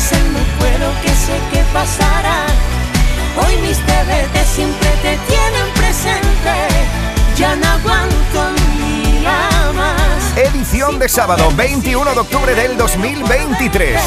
El 0.00 1.02
que 1.02 1.08
sé 1.10 1.38
que 1.52 1.62
pasará. 1.74 2.46
Hoy 3.36 3.56
mis 3.58 3.76
TVT 3.76 4.46
siempre 4.46 4.88
te 5.02 5.18
tienen 5.28 5.74
presente. 5.74 6.54
Ya 7.36 7.54
no 7.56 7.66
aguanto 7.66 8.50
día 8.78 9.72
más. 9.74 10.38
Edición 10.38 10.98
de 10.98 11.06
sábado 11.06 11.50
21 11.54 12.14
de 12.14 12.18
octubre 12.18 12.54
del 12.54 12.78
2023. 12.78 14.00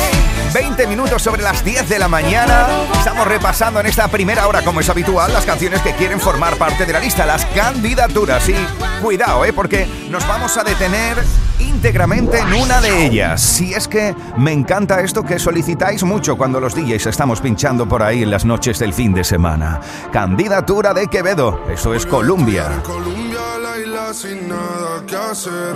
20 0.51 0.87
minutos 0.87 1.21
sobre 1.21 1.43
las 1.43 1.63
10 1.63 1.87
de 1.87 1.99
la 1.99 2.07
mañana. 2.07 2.67
Estamos 2.97 3.27
repasando 3.27 3.79
en 3.79 3.85
esta 3.85 4.07
primera 4.07 4.47
hora, 4.47 4.63
como 4.63 4.79
es 4.79 4.89
habitual, 4.89 5.31
las 5.31 5.45
canciones 5.45 5.81
que 5.81 5.93
quieren 5.93 6.19
formar 6.19 6.55
parte 6.57 6.87
de 6.87 6.93
la 6.93 6.99
lista, 6.99 7.25
las 7.27 7.45
candidaturas. 7.45 8.49
Y 8.49 8.55
cuidado, 9.01 9.45
¿eh? 9.45 9.53
porque 9.53 9.87
nos 10.09 10.27
vamos 10.27 10.57
a 10.57 10.63
detener 10.63 11.23
íntegramente 11.59 12.39
en 12.39 12.53
una 12.53 12.81
de 12.81 13.05
ellas. 13.05 13.41
Si 13.41 13.73
es 13.73 13.87
que 13.87 14.15
me 14.37 14.51
encanta 14.51 15.01
esto 15.01 15.23
que 15.23 15.39
solicitáis 15.39 16.03
mucho 16.03 16.37
cuando 16.37 16.59
los 16.59 16.75
DJs 16.75 17.07
estamos 17.07 17.41
pinchando 17.41 17.87
por 17.87 18.03
ahí 18.03 18.23
en 18.23 18.31
las 18.31 18.45
noches 18.45 18.79
del 18.79 18.93
fin 18.93 19.13
de 19.13 19.23
semana. 19.23 19.79
Candidatura 20.11 20.93
de 20.93 21.07
Quevedo. 21.07 21.61
Eso 21.69 21.93
es 21.93 22.05
Colombia. 22.05 22.81
Colombia, 22.83 23.39
la 23.61 23.77
isla 23.77 24.13
sin 24.13 24.47
nada 24.47 25.03
que 25.07 25.15
hacer. 25.15 25.75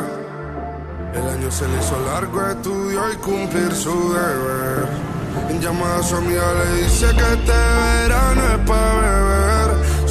El 1.14 1.28
año 1.28 1.50
se 1.52 1.68
le 1.68 1.78
hizo 1.80 2.00
largo, 2.06 2.48
estudió 2.48 3.12
y 3.12 3.16
cumplir 3.18 3.72
su 3.74 4.14
deber. 4.14 4.88
En 5.50 5.62
llamada 5.62 6.00
a 6.00 6.04
su 6.04 6.16
amiga 6.16 6.44
le 6.54 6.84
dice 6.84 7.08
que 7.08 7.34
este 7.34 7.52
verano 7.52 8.42
es 8.54 8.70
para 8.70 9.02
beber. 9.02 9.47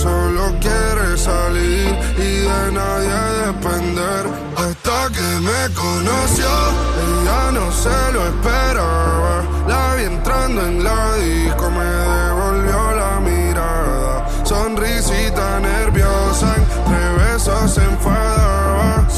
Solo 0.06 0.54
quiere 0.60 1.18
salir 1.18 1.98
y 2.16 2.30
de 2.48 2.72
nadie 2.78 3.18
depender. 3.46 4.22
Hasta 4.56 4.98
que 5.16 5.28
me 5.48 5.62
conoció, 5.74 6.52
ella 7.04 7.50
no 7.50 7.72
se 7.72 7.98
lo 8.12 8.20
esperaba. 8.28 9.42
La 9.66 9.96
vi 9.96 10.04
entrando 10.04 10.64
en 10.64 10.84
la 10.84 11.16
disco, 11.16 11.68
me 11.70 11.90
devolvió 12.22 12.80
la 13.02 13.18
mirada. 13.18 14.28
Sonrisita 14.44 15.58
nerviosa, 15.58 16.54
entre 16.54 17.04
besos 17.18 17.74
se 17.74 17.82
enfadaba. 17.82 19.10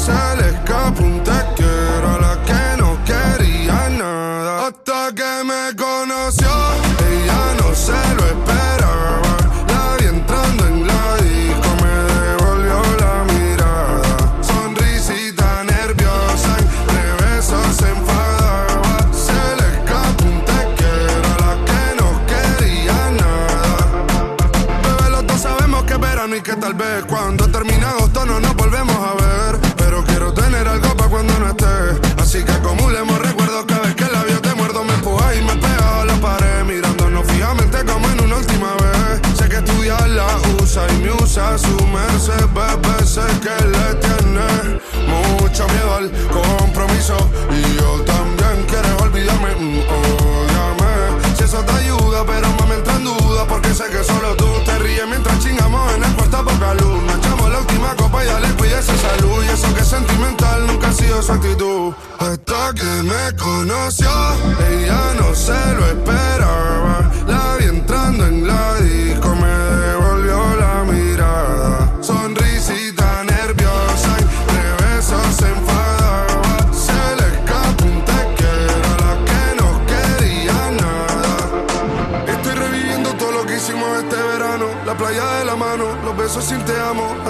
Y 40.93 40.97
me 41.03 41.11
usa 41.23 41.57
su 41.57 41.75
merced, 41.87 42.45
bebé. 42.53 43.05
Sé 43.05 43.21
que 43.43 43.55
le 43.73 43.95
tiene 43.95 44.79
mucho 45.07 45.67
miedo 45.67 45.95
al 45.95 46.11
compromiso. 46.29 47.17
Y 47.51 47.75
yo 47.77 48.01
también 48.03 48.65
quiero 48.67 48.97
olvidarme. 49.03 49.55
mm. 49.55 51.35
Si 51.35 51.43
eso 51.43 51.63
te 51.63 51.71
ayuda, 51.73 52.25
pero 52.25 52.47
me 52.67 52.75
entra 52.75 52.95
en 52.95 53.03
duda. 53.03 53.45
Porque 53.47 53.73
sé 53.73 53.85
que 53.89 54.03
solo 54.03 54.35
tú 54.35 54.47
te 54.65 54.77
ríes 54.79 55.07
mientras 55.07 55.39
chingamos 55.39 55.93
en 55.93 56.03
el 56.03 56.13
cuarto 56.15 56.43
poca 56.45 56.73
luz. 56.75 57.03
Nos 57.03 57.17
echamos 57.17 57.49
la 57.51 57.59
última 57.59 57.95
copa 57.95 58.23
y 58.23 58.27
ya 58.27 58.39
le 58.39 58.49
cuide 58.55 58.79
esa 58.79 58.95
salud. 58.97 59.43
Y 59.43 59.47
eso 59.49 59.73
que 59.73 59.81
es 59.81 59.87
sentimental 59.87 60.67
nunca 60.67 60.89
ha 60.89 60.93
sido 60.93 61.21
su 61.21 61.31
actitud. 61.31 61.93
Hasta 62.19 62.73
que 62.73 63.03
me 63.03 63.35
conoció, 63.37 64.09
ella 64.69 65.13
no 65.19 65.33
se 65.33 65.53
lo 65.75 65.85
esperaba. 65.87 67.09
La 67.27 67.55
vi 67.57 67.65
entrando 67.65 68.25
en 68.27 68.45
la 68.45 68.75
disco, 68.81 69.28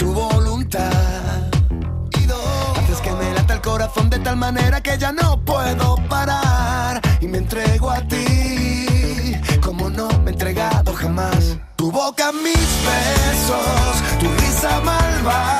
tu 0.00 0.14
voluntad. 0.14 1.50
Haces 2.78 3.00
que 3.02 3.12
me 3.12 3.34
lata 3.34 3.52
el 3.54 3.60
corazón 3.60 4.08
de 4.08 4.18
tal 4.18 4.36
manera 4.36 4.80
que 4.80 4.96
ya 4.96 5.12
no 5.12 5.44
puedo 5.44 5.96
parar 6.08 7.02
y 7.20 7.26
me 7.28 7.38
entrego 7.38 7.90
a 7.90 8.00
ti 8.08 9.36
como 9.60 9.90
no 9.90 10.08
me 10.24 10.30
he 10.30 10.32
entregado 10.32 10.94
jamás. 10.94 11.58
Tu 11.76 11.92
boca, 11.92 12.32
mis 12.32 12.70
besos, 12.88 13.94
tu 14.20 14.26
risa 14.40 14.80
malvada, 14.80 15.59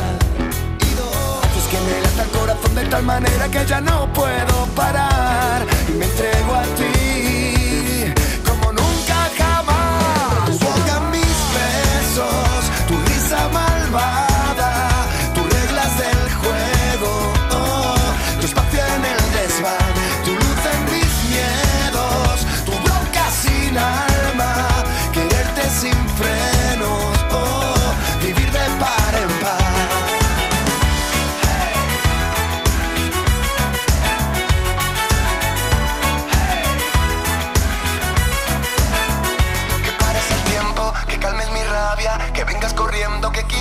Que 1.71 1.79
me 1.79 2.01
lata 2.01 2.23
el 2.23 2.29
corazón 2.37 2.75
de 2.75 2.83
tal 2.87 3.03
manera 3.03 3.47
que 3.49 3.65
ya 3.65 3.79
no 3.79 4.11
puedo 4.11 4.65
parar 4.75 5.65
y 5.87 5.91
me 5.93 6.03
entrego 6.03 6.53
a 6.53 6.63
ti 6.75 8.13
como 8.45 8.73
nunca 8.73 9.29
jamás. 9.37 10.59
Boca, 10.59 10.99
mis 11.11 11.37
besos, 11.55 12.61
tu 12.89 12.95
risa 13.07 13.47
malvada, 13.53 14.30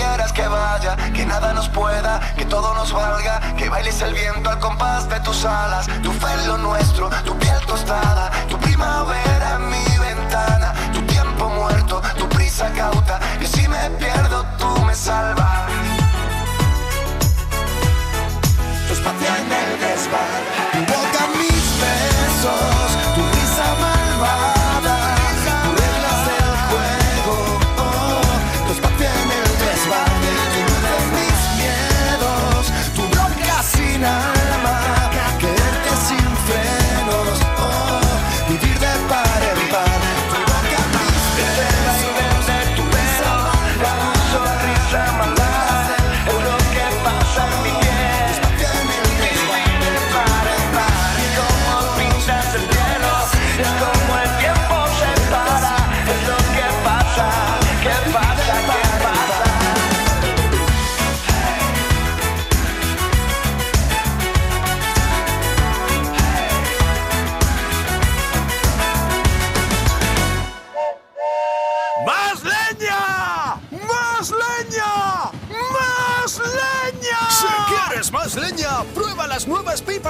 quieras 0.00 0.32
que 0.32 0.46
vaya, 0.48 0.96
que 1.14 1.26
nada 1.26 1.52
nos 1.52 1.68
pueda, 1.68 2.20
que 2.36 2.46
todo 2.46 2.74
nos 2.74 2.90
valga, 2.92 3.34
que 3.58 3.68
bailes 3.68 4.00
el 4.00 4.14
viento 4.14 4.48
al 4.48 4.58
compás 4.58 5.08
de 5.10 5.20
tus 5.20 5.44
alas, 5.44 5.86
tu 6.02 6.10
fe 6.12 6.32
en 6.38 6.48
lo 6.48 6.56
nuestro, 6.56 7.10
tu 7.26 7.36
piel 7.38 7.60
tostada, 7.66 8.30
tu 8.48 8.56
primavera 8.58 9.56
en 9.56 9.68
mi 9.68 9.86
ventana, 9.98 10.72
tu 10.94 11.02
tiempo 11.02 11.50
muerto, 11.50 12.00
tu 12.16 12.26
prisa 12.30 12.70
cauta, 12.72 13.20
que 13.38 13.46
si 13.46 13.68
me 13.68 13.90
pierdo 13.98 14.38
tú 14.58 14.70
me 14.86 14.94
salvas. 14.94 15.70
Tu 18.86 18.92
espacio 18.94 19.28
en 19.40 19.52
el 19.62 19.70
desván, 19.80 20.59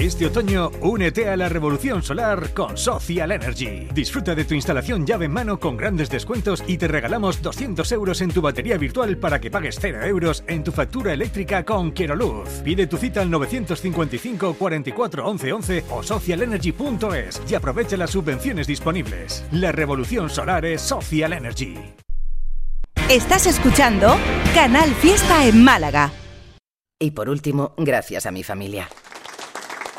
Este 0.00 0.24
otoño, 0.24 0.70
únete 0.80 1.28
a 1.28 1.36
la 1.36 1.50
revolución 1.50 2.02
solar 2.02 2.54
con 2.54 2.78
Social 2.78 3.32
Energy. 3.32 3.86
Disfruta 3.92 4.34
de 4.34 4.46
tu 4.46 4.54
instalación 4.54 5.04
llave 5.04 5.26
en 5.26 5.32
mano 5.32 5.60
con 5.60 5.76
grandes 5.76 6.08
descuentos 6.08 6.64
y 6.66 6.78
te 6.78 6.88
regalamos 6.88 7.42
200 7.42 7.92
euros 7.92 8.22
en 8.22 8.30
tu 8.30 8.40
batería 8.40 8.78
virtual 8.78 9.18
para 9.18 9.38
que 9.38 9.50
pagues 9.50 9.76
0 9.78 10.02
euros 10.06 10.42
en 10.46 10.64
tu 10.64 10.72
factura 10.72 11.12
eléctrica 11.12 11.66
con 11.66 11.92
Queroluz. 11.92 12.48
Pide 12.64 12.86
tu 12.86 12.96
cita 12.96 13.20
al 13.20 13.30
955 13.30 14.54
44 14.54 15.26
11 15.26 15.52
11 15.52 15.84
o 15.90 16.02
socialenergy.es 16.02 17.42
y 17.46 17.54
aprovecha 17.54 17.98
las 17.98 18.08
subvenciones 18.08 18.66
disponibles. 18.66 19.44
La 19.52 19.70
revolución 19.70 20.30
solar 20.30 20.64
es 20.64 20.80
Social 20.80 21.34
Energy. 21.34 21.76
Estás 23.10 23.46
escuchando 23.46 24.16
Canal 24.54 24.88
Fiesta 24.94 25.46
en 25.46 25.62
Málaga. 25.62 26.10
Y 26.98 27.10
por 27.10 27.28
último, 27.28 27.74
gracias 27.76 28.24
a 28.24 28.30
mi 28.30 28.42
familia. 28.42 28.88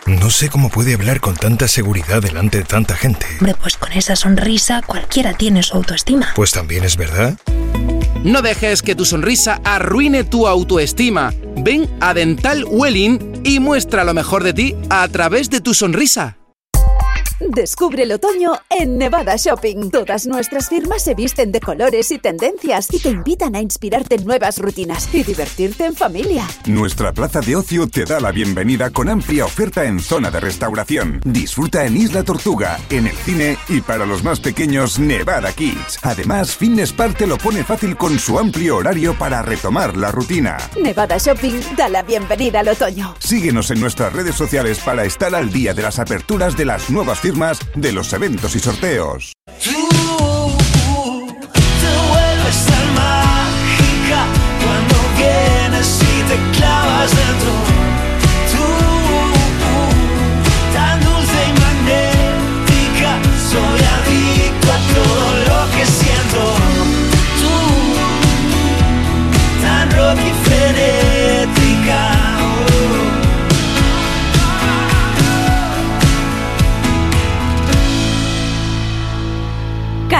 No 0.06 0.30
sé 0.32 0.50
cómo 0.50 0.70
puede 0.70 0.96
hablar 0.96 1.20
con 1.20 1.36
tanta 1.36 1.68
seguridad 1.68 2.22
delante 2.22 2.58
de 2.60 2.64
tanta 2.64 2.96
gente. 2.96 3.26
Hombre, 3.40 3.56
pues 3.62 3.78
con 3.78 3.92
esa 3.92 4.16
sonrisa 4.16 4.82
cualquiera 4.82 5.34
tiene 5.34 5.62
su 5.62 5.76
autoestima. 5.76 6.30
Pues 6.36 6.52
también 6.52 6.84
es 6.84 6.98
verdad. 6.98 7.38
No 8.24 8.42
dejes 8.42 8.82
que 8.82 8.96
tu 8.96 9.06
sonrisa 9.06 9.62
arruine 9.64 10.24
tu 10.24 10.48
autoestima. 10.48 11.34
Ven 11.58 11.90
a 12.02 12.14
Dental 12.14 12.66
Welling 12.68 13.42
y 13.44 13.60
muestra 13.60 14.04
lo 14.04 14.14
mejor 14.14 14.44
de 14.44 14.54
ti 14.54 14.76
a 14.90 15.08
través 15.08 15.50
de 15.50 15.62
tu 15.62 15.74
sonrisa. 15.74 16.38
Descubre 17.50 18.04
el 18.04 18.12
otoño 18.12 18.54
en 18.70 19.00
Nevada 19.00 19.36
Shopping. 19.36 19.90
Todas 19.90 20.28
nuestras 20.28 20.70
firmas 20.70 21.04
se 21.04 21.16
visten 21.16 21.52
de 21.52 21.60
colores 21.60 22.12
y 22.12 22.20
tendencias 22.20 22.88
y 22.94 23.00
te 23.00 23.10
invitan 23.10 23.56
a 23.56 23.62
inspirarte 23.62 24.16
en 24.16 24.26
nuevas 24.26 24.60
rutinas 24.60 25.10
y 25.12 25.24
divertirte 25.24 25.86
en 25.86 25.96
familia. 25.96 26.48
Nuestra 26.68 27.12
plaza 27.14 27.42
de 27.42 27.56
ocio 27.56 27.88
te 27.88 28.06
da 28.06 28.20
la 28.20 28.32
bienvenida 28.32 28.92
con 28.92 29.10
amplia 29.10 29.46
oferta 29.46 29.86
en 29.86 30.00
zona 30.00 30.30
de 30.30 30.40
restauración. 30.40 31.20
Disfruta 31.26 31.86
en 31.86 31.98
Isla 31.98 32.24
Tortuga, 32.24 32.80
en 32.92 33.08
el 33.08 33.16
cine 33.18 33.58
y 33.68 33.82
para 33.82 34.06
los 34.06 34.24
más 34.24 34.40
pequeños 34.40 35.00
Nevada 35.00 35.52
Kids. 35.52 36.00
Además, 36.04 36.56
Fitness 36.56 36.94
Park 36.94 37.18
te 37.18 37.28
lo 37.28 37.38
pone 37.40 37.64
fácil 37.64 37.98
con 37.98 38.20
su 38.20 38.38
amplio 38.38 38.78
horario 38.78 39.18
para 39.18 39.42
retomar 39.42 39.98
la 39.98 40.12
rutina. 40.12 40.58
Nevada 40.80 41.18
Shopping 41.18 41.60
da 41.76 41.90
la 41.90 42.04
bienvenida 42.04 42.60
al 42.60 42.70
otoño. 42.70 43.16
Síguenos 43.18 43.72
en 43.72 43.82
nuestras 43.82 44.14
redes 44.14 44.36
sociales 44.36 44.80
para 44.80 45.06
estar 45.06 45.34
al 45.34 45.52
día 45.52 45.74
de 45.74 45.82
las 45.82 45.98
aperturas 45.98 46.56
de 46.56 46.66
las 46.66 46.90
nuevas 46.92 47.20
firmas 47.20 47.31
de 47.76 47.92
los 47.92 48.14
eventos 48.14 48.56
y 48.56 48.60
sorteos. 48.60 49.34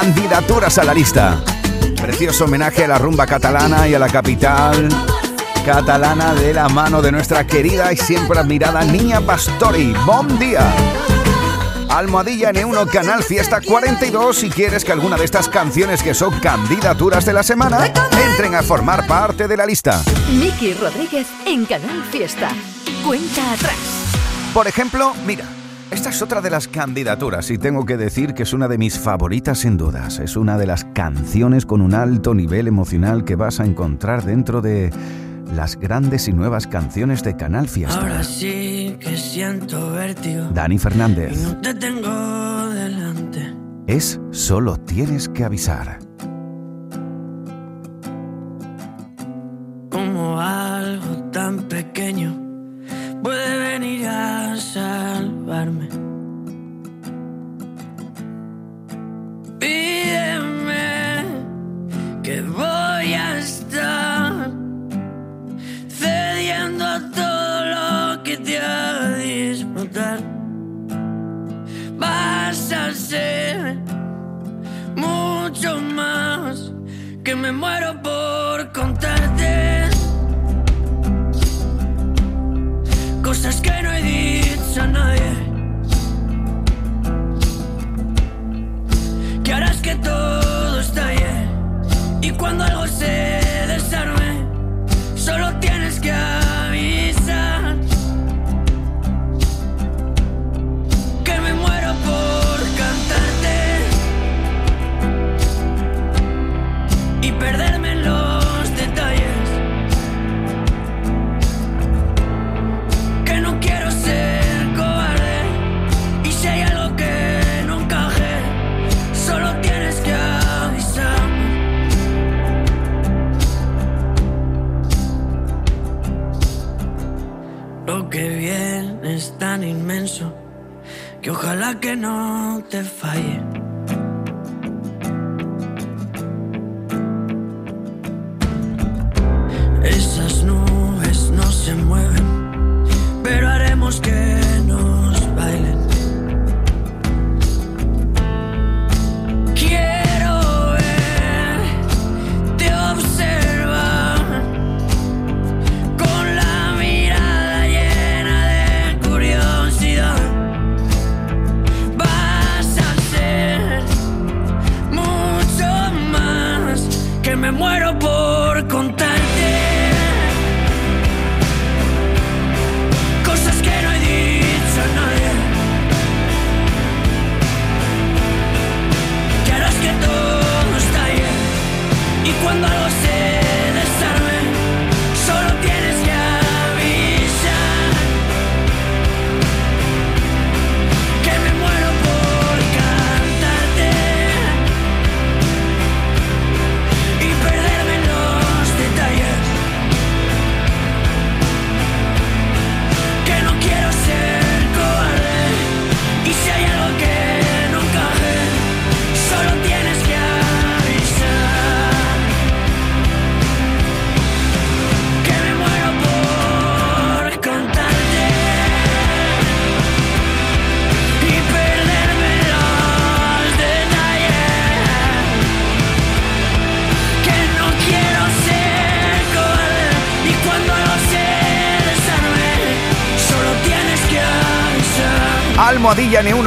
candidaturas 0.00 0.76
a 0.78 0.84
la 0.84 0.92
lista. 0.92 1.40
Precioso 2.02 2.46
homenaje 2.46 2.84
a 2.84 2.88
la 2.88 2.98
rumba 2.98 3.26
catalana 3.26 3.86
y 3.86 3.94
a 3.94 3.98
la 4.00 4.08
capital 4.08 4.88
catalana 5.64 6.34
de 6.34 6.52
la 6.52 6.68
mano 6.68 7.00
de 7.00 7.12
nuestra 7.12 7.46
querida 7.46 7.92
y 7.92 7.96
siempre 7.96 8.40
admirada 8.40 8.82
Niña 8.84 9.20
Pastori. 9.20 9.94
¡Buen 10.04 10.36
día! 10.36 10.68
Almohadilla 11.88 12.52
N1 12.52 12.90
Canal 12.90 13.22
Fiesta 13.22 13.60
42 13.60 14.36
si 14.36 14.50
quieres 14.50 14.84
que 14.84 14.90
alguna 14.90 15.16
de 15.16 15.26
estas 15.26 15.48
canciones 15.48 16.02
que 16.02 16.12
son 16.12 16.40
candidaturas 16.40 17.24
de 17.24 17.32
la 17.32 17.44
semana 17.44 17.86
entren 18.30 18.56
a 18.56 18.64
formar 18.64 19.06
parte 19.06 19.46
de 19.46 19.56
la 19.56 19.64
lista. 19.64 20.02
Miki 20.32 20.74
Rodríguez 20.74 21.28
en 21.46 21.66
Canal 21.66 22.02
Fiesta. 22.10 22.50
Cuenta 23.06 23.52
atrás. 23.52 23.76
Por 24.52 24.66
ejemplo, 24.66 25.14
mira, 25.24 25.44
es 26.14 26.22
otra 26.22 26.40
de 26.40 26.48
las 26.48 26.68
candidaturas 26.68 27.50
y 27.50 27.58
tengo 27.58 27.84
que 27.84 27.96
decir 27.96 28.34
que 28.34 28.44
es 28.44 28.52
una 28.52 28.68
de 28.68 28.78
mis 28.78 29.00
favoritas 29.00 29.58
sin 29.58 29.76
dudas. 29.76 30.20
Es 30.20 30.36
una 30.36 30.56
de 30.56 30.64
las 30.64 30.84
canciones 30.84 31.66
con 31.66 31.80
un 31.80 31.92
alto 31.92 32.34
nivel 32.34 32.68
emocional 32.68 33.24
que 33.24 33.34
vas 33.34 33.58
a 33.58 33.64
encontrar 33.64 34.22
dentro 34.24 34.62
de 34.62 34.92
las 35.52 35.74
grandes 35.74 36.28
y 36.28 36.32
nuevas 36.32 36.68
canciones 36.68 37.24
de 37.24 37.36
Canal 37.36 37.68
Fiesta. 37.68 38.00
Ahora 38.00 38.22
sí 38.22 38.96
que 39.00 39.16
siento 39.16 39.90
vértigo. 39.90 40.44
Dani 40.54 40.78
Fernández. 40.78 41.36
No 41.36 41.60
te 41.60 41.74
tengo 41.74 42.68
delante. 42.68 43.52
Es 43.88 44.20
solo 44.30 44.76
tienes 44.76 45.28
que 45.28 45.42
avisar. 45.42 45.98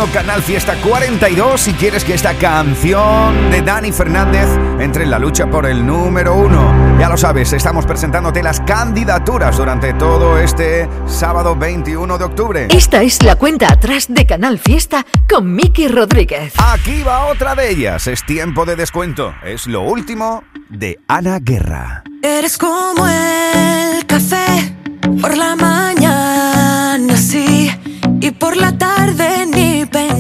Canal 0.06 0.44
Fiesta 0.44 0.76
42, 0.76 1.60
si 1.60 1.74
quieres 1.74 2.04
que 2.04 2.14
esta 2.14 2.36
canción 2.36 3.50
de 3.50 3.64
Dani 3.64 3.92
Fernández 3.92 4.48
entre 4.80 5.04
en 5.04 5.10
la 5.10 5.18
lucha 5.18 5.48
por 5.48 5.66
el 5.66 5.86
número 5.86 6.36
1. 6.36 7.00
Ya 7.00 7.10
lo 7.10 7.18
sabes, 7.18 7.52
estamos 7.52 7.88
presentándote 7.88 8.44
las 8.44 8.62
candidaturas 8.62 9.58
durante 9.58 9.94
todo 9.94 10.38
este 10.38 10.88
sábado 11.08 11.56
21 11.56 12.18
de 12.18 12.24
octubre. 12.24 12.68
Esta 12.70 13.02
es 13.02 13.24
la 13.24 13.36
cuenta 13.38 13.74
atrás 13.74 14.06
de 14.08 14.26
Canal 14.28 14.60
Fiesta 14.60 15.04
con 15.28 15.52
Miki 15.56 15.88
Rodríguez. 15.88 16.54
Aquí 16.58 17.02
va 17.02 17.26
otra 17.26 17.56
de 17.56 17.72
ellas, 17.72 18.06
es 18.06 18.24
tiempo 18.24 18.66
de 18.66 18.76
descuento. 18.76 19.34
Es 19.44 19.66
lo 19.66 19.82
último 19.82 20.44
de 20.70 21.00
Ana 21.08 21.40
Guerra. 21.40 22.04
Eres 22.22 22.58
como 22.58 23.08
el 23.08 24.06
café 24.06 24.76
por 25.20 25.36
la 25.36 25.56
mañana 25.56 26.07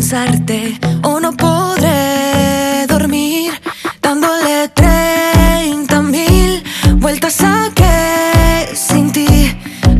pensarte 0.09 0.79
o 1.03 1.19
no 1.19 1.33
podré 1.33 2.87
dormir 2.87 3.51
dándole 4.01 4.69
30 4.69 6.01
mil 6.01 6.63
vueltas 6.95 7.41
a 7.41 7.69
que 7.75 8.73
sin 8.73 9.11
ti. 9.11 9.27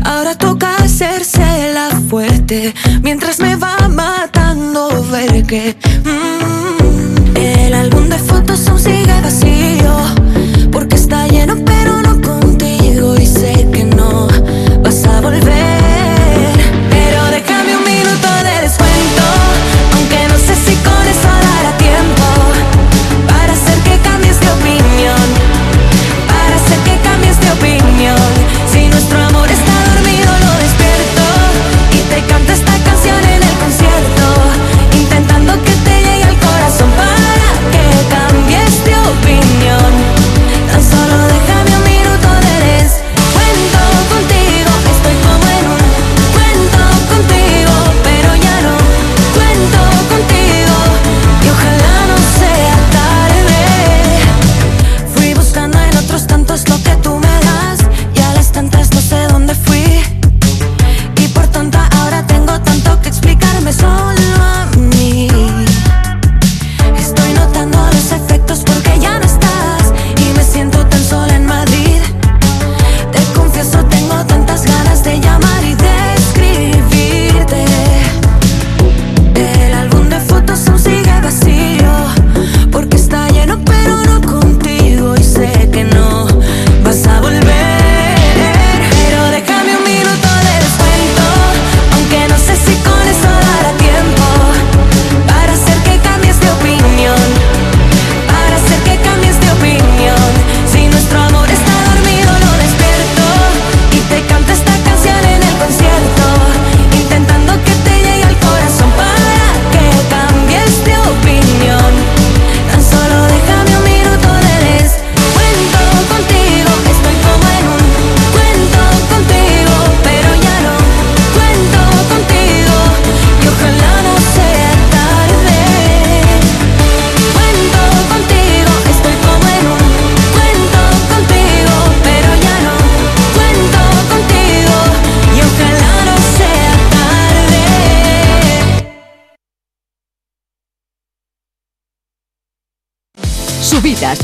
Ahora 0.04 0.34
toca 0.34 0.76
hacerse 0.76 1.74
la 1.74 1.90
fuerte 2.08 2.72
mientras 3.02 3.38
me 3.40 3.56
va 3.56 3.76
matando 3.90 4.88
ver 5.10 5.44
que 5.44 5.76
mm, 6.04 7.36
el 7.36 7.74
álbum 7.74 8.08
de 8.08 8.18
fotos 8.18 8.60
son 8.60 8.78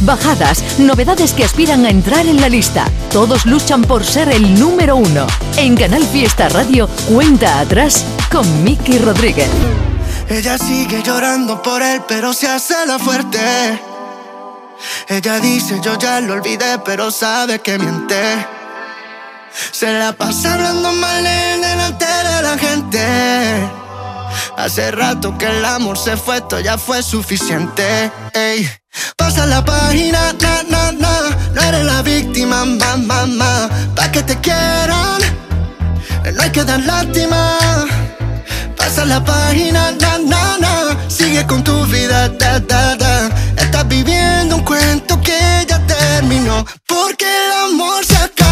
bajadas, 0.04 0.62
novedades 0.78 1.32
que 1.32 1.44
aspiran 1.44 1.84
a 1.84 1.90
entrar 1.90 2.26
en 2.26 2.40
la 2.40 2.48
lista. 2.48 2.86
Todos 3.12 3.46
luchan 3.46 3.82
por 3.82 4.04
ser 4.04 4.28
el 4.28 4.58
número 4.58 4.96
uno. 4.96 5.26
En 5.56 5.76
Canal 5.76 6.04
Fiesta 6.04 6.48
Radio, 6.48 6.88
cuenta 7.08 7.60
atrás 7.60 8.04
con 8.30 8.64
Miki 8.64 8.98
Rodríguez. 8.98 9.50
Ella 10.28 10.58
sigue 10.58 11.02
llorando 11.02 11.62
por 11.62 11.82
él, 11.82 12.02
pero 12.08 12.32
se 12.32 12.48
hace 12.48 12.74
la 12.86 12.98
fuerte. 12.98 13.38
Ella 15.08 15.38
dice, 15.40 15.80
yo 15.82 15.98
ya 15.98 16.20
lo 16.20 16.34
olvidé, 16.34 16.78
pero 16.84 17.10
sabe 17.10 17.60
que 17.60 17.78
miente. 17.78 18.46
Se 19.70 19.92
la 19.92 20.12
pasa 20.12 20.54
hablando 20.54 20.92
mal 20.92 21.24
en 21.24 21.60
delante 21.60 22.04
de 22.04 22.42
la 22.42 22.58
gente. 22.58 23.83
Hace 24.56 24.90
rato 24.92 25.36
que 25.36 25.46
el 25.46 25.64
amor 25.64 25.98
se 25.98 26.16
fue, 26.16 26.36
esto 26.36 26.60
ya 26.60 26.78
fue 26.78 27.02
suficiente. 27.02 28.10
Ey. 28.32 28.70
Pasa 29.16 29.46
la 29.46 29.64
página, 29.64 30.32
na, 30.40 30.62
na, 30.68 30.92
na. 30.92 31.20
No 31.54 31.62
eres 31.62 31.84
la 31.84 32.02
víctima, 32.02 32.64
ma, 32.64 32.96
ma, 32.96 33.26
ma. 33.26 33.68
Pa' 33.96 34.10
que 34.12 34.22
te 34.22 34.36
quieran, 34.40 35.18
no 36.34 36.42
hay 36.42 36.50
que 36.50 36.62
dar 36.64 36.80
lástima. 36.80 37.58
Pasa 38.76 39.04
la 39.04 39.22
página, 39.24 39.90
na, 40.00 40.18
na, 40.18 40.58
na. 40.58 40.96
Sigue 41.08 41.44
con 41.46 41.64
tu 41.64 41.84
vida, 41.86 42.28
da, 42.28 42.60
da, 42.60 42.94
da. 42.96 43.30
Estás 43.56 43.88
viviendo 43.88 44.56
un 44.56 44.62
cuento 44.62 45.20
que 45.20 45.66
ya 45.68 45.78
terminó. 45.86 46.64
Porque 46.86 47.24
el 47.24 47.72
amor 47.72 48.04
se 48.04 48.16
acabó. 48.16 48.43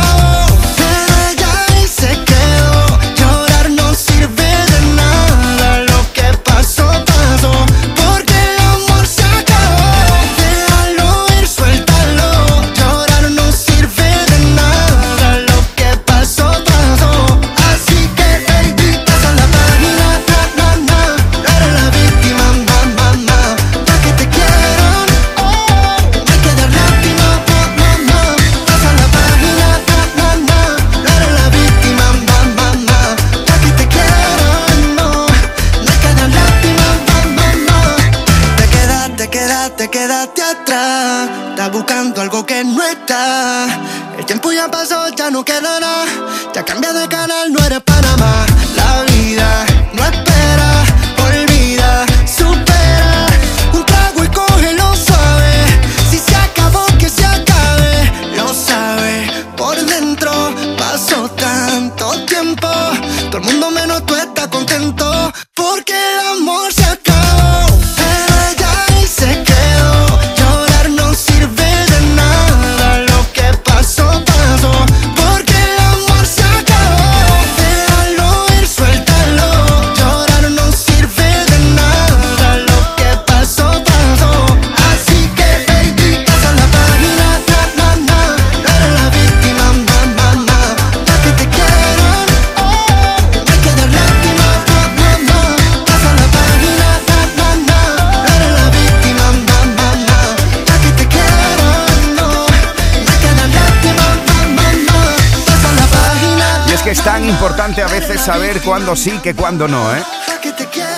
Saber 108.22 108.60
cuándo 108.62 108.94
sí 108.94 109.18
que 109.22 109.34
cuándo 109.34 109.66
no, 109.66 109.94
¿eh? 109.94 110.02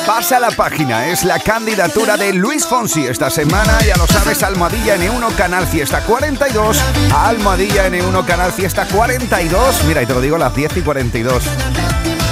Pasa 0.06 0.38
la 0.38 0.50
página, 0.50 1.08
es 1.08 1.24
la 1.24 1.38
candidatura 1.38 2.18
de 2.18 2.34
Luis 2.34 2.66
Fonsi 2.66 3.06
esta 3.06 3.30
semana, 3.30 3.78
ya 3.80 3.96
lo 3.96 4.06
sabes, 4.06 4.42
Almohadilla 4.42 4.96
N1 4.96 5.34
Canal 5.34 5.66
Fiesta 5.66 6.02
42, 6.02 6.78
Almohadilla 7.14 7.88
N1 7.88 8.26
Canal 8.26 8.52
Fiesta 8.52 8.86
42, 8.86 9.84
mira, 9.84 10.02
y 10.02 10.06
te 10.06 10.12
lo 10.12 10.20
digo 10.20 10.36
las 10.36 10.54
10 10.54 10.76
y 10.76 10.80
42. 10.82 11.42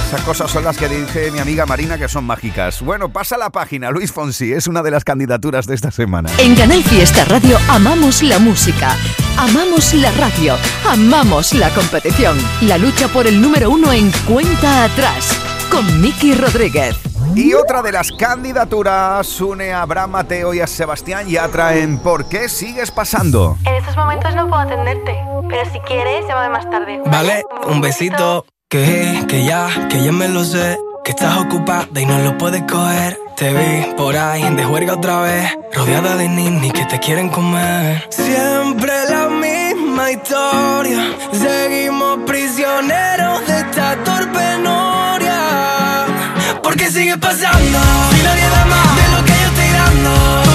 Esas 0.08 0.20
cosas 0.22 0.50
son 0.50 0.64
las 0.64 0.76
que 0.76 0.88
dice 0.88 1.30
mi 1.30 1.38
amiga 1.38 1.64
Marina 1.64 1.96
que 1.96 2.06
son 2.06 2.24
mágicas. 2.24 2.82
Bueno, 2.82 3.10
pasa 3.10 3.38
la 3.38 3.48
página, 3.48 3.90
Luis 3.90 4.12
Fonsi 4.12 4.52
es 4.52 4.66
una 4.66 4.82
de 4.82 4.90
las 4.90 5.04
candidaturas 5.04 5.66
de 5.66 5.74
esta 5.74 5.90
semana. 5.90 6.28
En 6.36 6.54
Canal 6.54 6.82
Fiesta 6.84 7.24
Radio 7.24 7.58
amamos 7.68 8.22
la 8.22 8.38
música, 8.38 8.94
amamos 9.38 9.94
la 9.94 10.10
radio, 10.12 10.56
amamos 10.88 11.54
la 11.54 11.70
competición. 11.70 12.36
La 12.62 12.78
lucha 12.78 13.08
por 13.08 13.26
el 13.26 13.40
número 13.40 13.70
uno 13.70 13.92
en 13.92 14.10
cuenta 14.26 14.84
atrás 14.84 15.38
con 15.70 16.00
Miki 16.00 16.34
Rodríguez. 16.34 16.96
Y 17.34 17.54
otra 17.54 17.80
de 17.80 17.92
las 17.92 18.12
candidaturas 18.12 19.40
une 19.40 19.72
a 19.72 19.82
Abraham 19.82 20.10
Mateo 20.10 20.52
y 20.52 20.60
a 20.60 20.66
Sebastián 20.66 21.26
Yatra 21.26 21.76
en 21.76 21.98
¿Por 21.98 22.28
qué 22.28 22.48
sigues 22.48 22.90
pasando? 22.90 23.56
En 23.64 23.76
estos 23.76 23.96
momentos 23.96 24.34
no 24.34 24.48
puedo 24.48 24.60
atenderte, 24.60 25.16
pero 25.48 25.70
si 25.72 25.78
quieres, 25.80 26.26
llama 26.28 26.50
más 26.50 26.68
tarde. 26.70 27.00
Vale, 27.06 27.42
un 27.66 27.80
besito. 27.80 28.44
Que, 28.68 29.24
que 29.28 29.44
ya, 29.44 29.68
que 29.88 30.02
ya 30.02 30.12
me 30.12 30.28
lo 30.28 30.44
sé. 30.44 30.78
Que 31.04 31.10
estás 31.12 31.38
ocupada 31.38 31.88
y 32.00 32.06
no 32.06 32.18
lo 32.18 32.38
puedes 32.38 32.62
coger. 32.62 33.18
Te 33.36 33.52
vi 33.52 33.94
por 33.96 34.16
ahí 34.16 34.42
de 34.54 34.64
juerga 34.64 34.94
otra 34.94 35.20
vez. 35.20 35.50
Rodeada 35.72 36.16
de 36.16 36.28
ninis 36.28 36.72
que 36.72 36.84
te 36.84 36.98
quieren 37.00 37.28
comer. 37.28 38.06
Siempre 38.10 38.92
la 39.08 39.28
misma 39.28 40.10
historia. 40.10 41.16
Seguimos 41.32 42.18
prisioneros 42.26 43.46
de 43.46 43.58
esta 43.58 43.96
torpe 44.04 44.58
noria. 44.58 46.06
Porque 46.62 46.90
sigue 46.90 47.16
pasando. 47.18 47.78
Si 48.12 48.22
nadie 48.22 48.48
da 48.48 48.64
más 48.66 48.96
de 48.96 49.16
lo 49.16 49.24
que 49.24 49.32
yo 49.32 49.46
estoy 49.48 49.70
dando. 49.70 50.51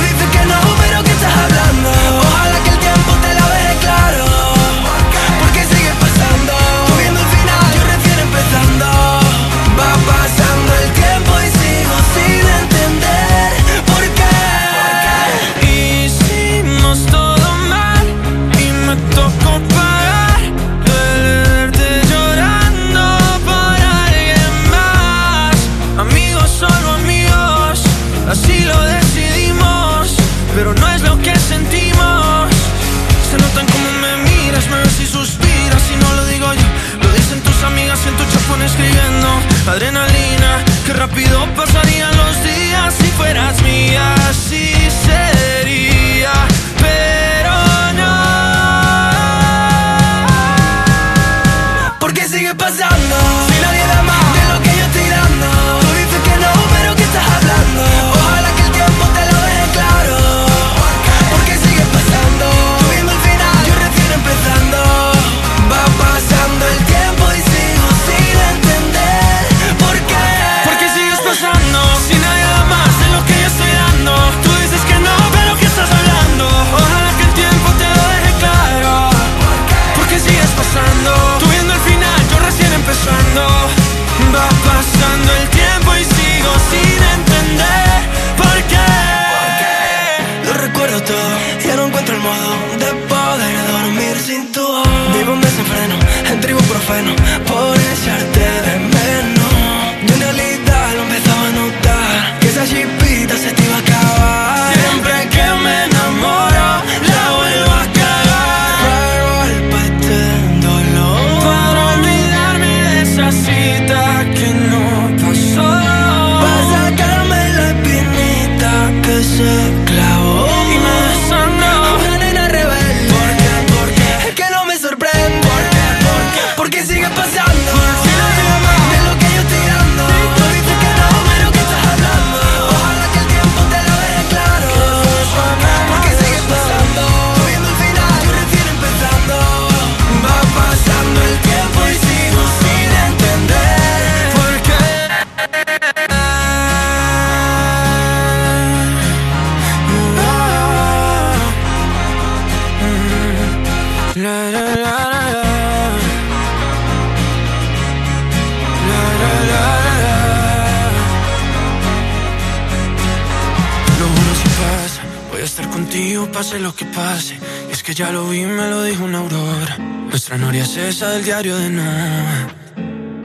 Del 170.88 171.22
diario 171.22 171.58
de 171.58 171.70
Noah. 171.70 172.48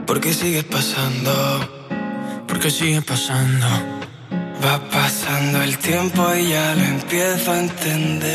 Porque 0.05 0.33
sigue 0.33 0.63
pasando, 0.63 1.31
porque 2.45 2.69
sigue 2.69 3.01
pasando. 3.01 3.65
Va 4.61 4.81
pasando 4.91 5.61
el 5.63 5.77
tiempo 5.77 6.27
y 6.35 6.49
ya 6.49 6.75
lo 6.75 6.83
empiezo 6.83 7.53
a 7.53 7.59
entender. 7.59 8.33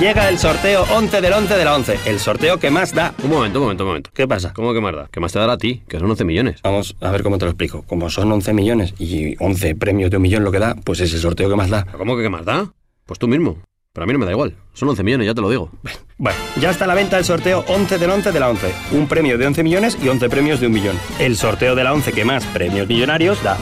Llega 0.00 0.30
el 0.30 0.38
sorteo 0.38 0.86
11 0.94 1.20
del 1.20 1.34
11 1.34 1.54
de 1.54 1.64
la 1.66 1.76
11. 1.76 1.98
El 2.06 2.18
sorteo 2.18 2.58
que 2.58 2.70
más 2.70 2.94
da. 2.94 3.12
Un 3.22 3.28
momento, 3.28 3.58
un 3.58 3.64
momento, 3.64 3.84
un 3.84 3.88
momento. 3.88 4.10
¿Qué 4.14 4.26
pasa? 4.26 4.54
¿Cómo 4.54 4.72
que 4.72 4.80
más 4.80 4.96
da? 4.96 5.08
¿Qué 5.12 5.20
más 5.20 5.30
te 5.30 5.38
dará 5.38 5.52
a 5.52 5.58
ti? 5.58 5.82
Que 5.86 5.98
son 5.98 6.10
11 6.10 6.24
millones. 6.24 6.62
Vamos 6.62 6.96
a 7.02 7.10
ver 7.10 7.22
cómo 7.22 7.36
te 7.36 7.44
lo 7.44 7.50
explico. 7.50 7.82
Como 7.86 8.08
son 8.08 8.32
11 8.32 8.54
millones 8.54 8.94
y 8.98 9.36
11 9.44 9.74
premios 9.74 10.10
de 10.10 10.16
un 10.16 10.22
millón 10.22 10.42
lo 10.42 10.50
que 10.50 10.58
da, 10.58 10.74
pues 10.74 11.00
es 11.00 11.12
el 11.12 11.20
sorteo 11.20 11.50
que 11.50 11.54
más 11.54 11.68
da. 11.68 11.84
¿Cómo 11.84 12.16
que 12.16 12.22
qué 12.22 12.30
más 12.30 12.46
da? 12.46 12.72
Pues 13.04 13.18
tú 13.18 13.28
mismo. 13.28 13.58
Pero 13.94 14.04
a 14.04 14.06
mí 14.08 14.12
no 14.12 14.18
me 14.18 14.26
da 14.26 14.32
igual. 14.32 14.56
Son 14.72 14.88
11 14.88 15.04
millones, 15.04 15.26
ya 15.26 15.34
te 15.34 15.40
lo 15.40 15.48
digo. 15.48 15.70
Bueno, 16.18 16.38
ya 16.60 16.70
está 16.70 16.84
a 16.84 16.88
la 16.88 16.94
venta 16.94 17.16
el 17.16 17.24
sorteo 17.24 17.64
11 17.68 17.96
del 17.98 18.10
11 18.10 18.32
de 18.32 18.40
la 18.40 18.50
11. 18.50 18.74
Un 18.92 19.06
premio 19.06 19.38
de 19.38 19.46
11 19.46 19.62
millones 19.62 19.96
y 20.02 20.08
11 20.08 20.28
premios 20.28 20.60
de 20.60 20.66
un 20.66 20.72
millón. 20.72 20.98
El 21.20 21.36
sorteo 21.36 21.76
de 21.76 21.84
la 21.84 21.92
11 21.92 22.12
que 22.12 22.24
más 22.24 22.44
premios 22.46 22.88
millonarios 22.88 23.40
da. 23.42 23.56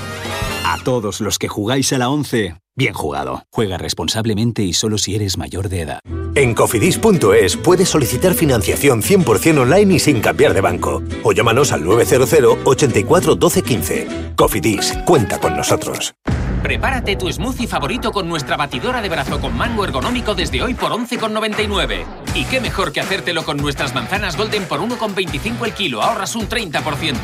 A 0.65 0.79
todos 0.83 1.21
los 1.21 1.39
que 1.39 1.49
jugáis 1.49 1.93
a 1.93 1.99
la 1.99 2.09
11, 2.09 2.55
bien 2.75 2.95
jugado. 2.95 3.43
Juega 3.51 3.77
responsablemente 3.77 4.63
y 4.63 4.73
solo 4.73 4.97
si 4.97 5.15
eres 5.15 5.37
mayor 5.37 5.69
de 5.69 5.83
edad. 5.83 6.01
En 6.35 6.55
cofidis.es 6.55 7.59
puedes 7.59 7.91
solicitar 7.91 8.33
financiación 8.33 9.03
100% 9.03 9.59
online 9.59 9.95
y 9.95 9.99
sin 9.99 10.23
cambiar 10.23 10.55
de 10.55 10.63
banco. 10.63 11.03
O 11.25 11.33
llámanos 11.33 11.73
al 11.73 11.85
900 11.85 12.59
84 12.65 13.35
12 13.35 13.63
15. 13.63 14.07
Cofidis, 14.35 14.95
cuenta 15.05 15.39
con 15.39 15.57
nosotros. 15.57 16.15
Prepárate 16.63 17.17
tu 17.17 17.31
smoothie 17.31 17.67
favorito 17.67 18.13
con 18.13 18.29
nuestra 18.29 18.57
batidora 18.57 19.03
de 19.03 19.09
brazo 19.09 19.41
con 19.41 19.57
mango 19.57 19.85
ergonómico 19.85 20.35
desde 20.35 20.63
hoy 20.63 20.75
por 20.75 20.93
11,99. 20.93 22.05
Y 22.35 22.45
qué 22.45 22.61
mejor 22.61 22.93
que 22.93 23.01
hacértelo 23.01 23.45
con 23.45 23.57
nuestras 23.57 23.95
manzanas 23.95 24.37
Golden 24.37 24.65
por 24.65 24.81
1,25 24.81 25.67
el 25.67 25.73
kilo, 25.73 26.03
ahorras 26.03 26.37
un 26.37 26.49
30%. 26.49 27.17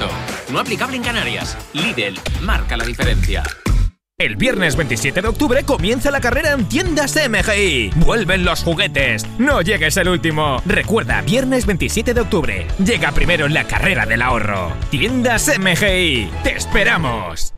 No 0.51 0.59
aplicable 0.59 0.97
en 0.97 1.05
Canarias. 1.05 1.57
Lidl, 1.73 2.19
marca 2.43 2.77
la 2.77 2.85
diferencia. 2.85 3.45
El 4.21 4.35
viernes 4.35 4.75
27 4.75 5.23
de 5.23 5.29
octubre 5.29 5.63
comienza 5.63 6.11
la 6.11 6.21
carrera 6.21 6.51
en 6.51 6.69
tiendas 6.69 7.15
MGI. 7.15 7.93
Vuelven 8.05 8.45
los 8.45 8.65
juguetes. 8.65 9.25
No 9.39 9.63
llegues 9.63 9.97
el 9.97 10.09
último. 10.09 10.61
Recuerda, 10.67 11.21
viernes 11.23 11.67
27 11.67 12.15
de 12.15 12.21
octubre. 12.21 12.67
Llega 12.85 13.13
primero 13.13 13.47
en 13.47 13.55
la 13.55 13.63
carrera 13.63 14.07
del 14.07 14.23
ahorro. 14.23 14.73
Tiendas 14.91 15.57
MGI. 15.57 16.29
Te 16.43 16.57
esperamos. 16.57 17.58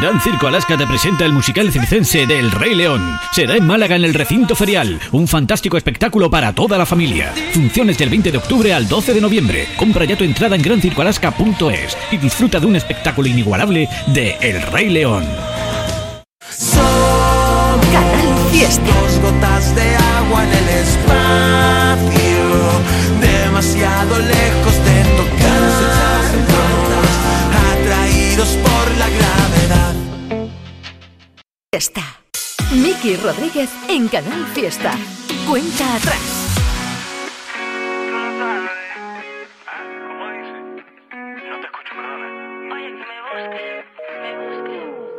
Gran 0.00 0.20
Circo 0.20 0.46
Alaska 0.46 0.76
te 0.76 0.86
presenta 0.86 1.24
el 1.24 1.32
musical 1.32 1.70
circense 1.72 2.26
del 2.26 2.50
Rey 2.50 2.74
León. 2.74 3.18
Será 3.32 3.56
en 3.56 3.66
Málaga 3.66 3.96
en 3.96 4.04
el 4.04 4.14
recinto 4.14 4.54
ferial. 4.54 5.00
Un 5.12 5.26
fantástico 5.28 5.76
espectáculo 5.76 6.30
para 6.30 6.52
toda 6.52 6.78
la 6.78 6.86
familia. 6.86 7.32
Funciones 7.52 7.98
del 7.98 8.10
20 8.10 8.32
de 8.32 8.38
octubre 8.38 8.74
al 8.74 8.88
12 8.88 9.14
de 9.14 9.20
noviembre. 9.20 9.66
Compra 9.76 10.04
ya 10.04 10.16
tu 10.16 10.24
entrada 10.24 10.56
en 10.56 10.62
grancircoalaska.es 10.62 11.96
y 12.10 12.16
disfruta 12.18 12.60
de 12.60 12.66
un 12.66 12.76
espectáculo 12.76 13.28
inigualable 13.28 13.88
de 14.08 14.36
El 14.40 14.62
Rey 14.62 14.88
León. 14.88 15.24
Canal 17.92 18.50
Fiesta. 18.50 18.95
Miki 32.72 33.16
Rodríguez 33.16 33.68
en 33.90 34.08
Canal 34.08 34.46
Fiesta. 34.54 34.92
Cuenta 35.46 35.96
atrás. 35.96 36.56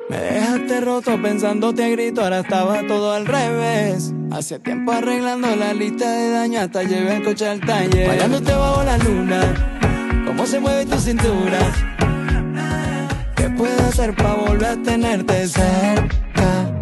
Me 0.10 0.18
dejaste 0.18 0.82
roto 0.82 1.22
pensándote 1.22 1.84
a 1.84 1.90
grito, 1.90 2.24
ahora 2.24 2.40
estaba 2.40 2.82
todo 2.88 3.14
al 3.14 3.28
revés. 3.28 4.12
Hace 4.32 4.58
tiempo 4.58 4.94
arreglando 4.94 5.56
la 5.56 5.76
lista 5.76 6.10
de 6.10 6.32
daño 6.32 6.62
hasta 6.62 6.82
llevé 6.82 7.18
el 7.18 7.24
coche 7.24 7.48
al 7.48 7.60
taller. 7.60 8.08
Bailándote 8.08 8.52
bajo 8.52 8.84
la 8.84 8.98
luna, 8.98 10.24
cómo 10.26 10.44
se 10.48 10.60
mueve 10.60 10.88
tu 10.88 10.98
cintura. 10.98 11.60
¿Qué 13.36 13.48
puedo 13.52 13.80
hacer 13.88 14.16
para 14.16 14.34
volver 14.34 14.70
a 14.70 14.82
tenerte 14.82 15.48
cerca? 15.48 16.27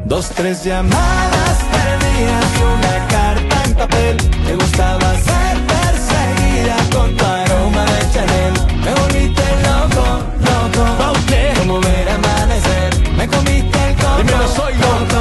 Dos, 0.06 0.30
tres 0.30 0.64
llamadas 0.64 1.58
perdidas 1.72 2.46
y 2.58 2.64
una 2.64 3.08
carta 3.08 3.64
en 3.66 3.74
papel. 3.74 4.18
Me 4.46 4.56
gustaba 4.56 5.16
ser 5.16 5.58
perseguida 5.66 6.78
con 6.94 7.18
tu 7.18 7.26
aroma 7.26 7.86
de 7.86 8.12
Chanel. 8.14 8.54
Me 8.84 8.94
volviste 8.94 9.44
loco, 9.64 10.06
loco. 10.40 10.86
Como 11.60 11.82
ver 11.82 12.10
amanecer. 12.10 13.12
Me 13.18 13.28
comiste 13.28 13.90
el 13.90 13.96
coco. 13.96 14.18
Dímelo, 14.18 14.48
soy 14.48 14.74
loco. 14.76 15.20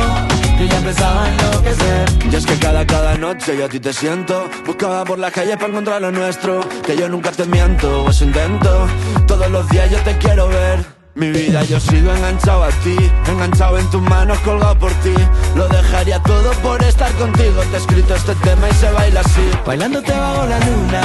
Yo 0.59 0.67
ya 0.67 0.77
empezaba 0.77 1.25
a 1.25 1.29
enloquecer. 1.31 2.09
Y 2.31 2.37
es 2.37 2.47
que 2.47 2.59
cada, 2.59 2.87
cada 2.87 3.17
noche 3.17 3.57
yo 3.57 3.65
a 3.65 3.69
ti 3.69 3.79
te 3.79 3.93
siento 3.93 4.49
Buscaba 4.67 5.05
por 5.05 5.19
la 5.19 5.31
calle 5.31 5.57
para 5.57 5.69
encontrar 5.69 6.01
lo 6.01 6.11
nuestro 6.11 6.61
Que 6.85 6.97
yo 6.97 7.09
nunca 7.09 7.31
te 7.31 7.45
miento, 7.45 8.05
o 8.05 8.11
eso 8.11 8.25
intento 8.25 8.89
Todos 9.27 9.49
los 9.51 9.69
días 9.69 9.91
yo 9.91 9.99
te 10.01 10.19
quiero 10.19 10.49
ver 10.49 11.04
mi 11.15 11.31
vida 11.31 11.63
yo 11.65 11.79
sigo 11.79 12.13
enganchado 12.13 12.65
a 12.65 12.69
ti 12.83 12.97
Enganchado 13.29 13.79
en 13.79 13.89
tus 13.91 14.03
manos, 14.03 14.39
colgado 14.41 14.77
por 14.79 14.93
ti 14.95 15.15
Lo 15.55 15.69
dejaría 15.69 16.19
todo 16.21 16.51
por 16.63 16.83
estar 16.83 17.11
contigo 17.13 17.61
Te 17.71 17.77
he 17.77 17.79
escrito 17.79 18.15
este 18.15 18.35
tema 18.37 18.69
y 18.69 18.75
se 18.75 18.91
baila 18.91 19.21
así 19.21 19.51
Bailándote 19.67 20.13
bajo 20.13 20.47
la 20.47 20.59
luna. 20.59 21.03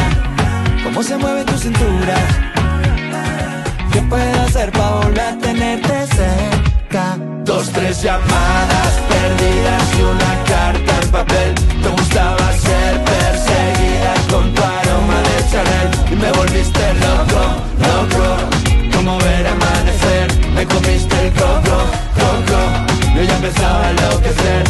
Cómo 0.84 1.03
se 1.03 1.18
mueve 1.18 1.43
tu 1.43 1.57
cintura. 1.57 2.16
¿Qué 3.91 4.01
puedo 4.03 4.41
hacer 4.41 4.72
para 4.72 4.91
volver 4.91 5.20
a 5.20 5.38
tenerte 5.38 6.07
cerca? 6.07 7.18
Dos, 7.43 7.70
tres 7.72 8.01
llamadas 8.01 8.93
perdidas 9.10 9.84
y 9.97 10.01
una 10.01 10.43
carta 10.45 10.99
en 11.01 11.12
papel 11.12 11.55
Te 11.55 11.89
gustaba 11.89 12.53
ser 12.53 13.03
perseguida 13.03 14.14
con 14.32 14.53
tu 14.53 14.62
aroma 14.62 15.16
de 15.22 15.51
Chanel 15.51 16.12
Y 16.12 16.16
me 16.16 16.32
volviste 16.32 16.93
loco, 16.93 17.41
loco 17.80 18.59
Me 20.60 20.66
comiste 20.68 21.16
el 21.26 21.32
coco, 21.36 21.78
coco. 22.20 22.60
Yo 23.16 23.24
ya 23.24 23.36
empezaba 23.38 23.86
a 23.86 23.91
enloquecer. 23.91 24.64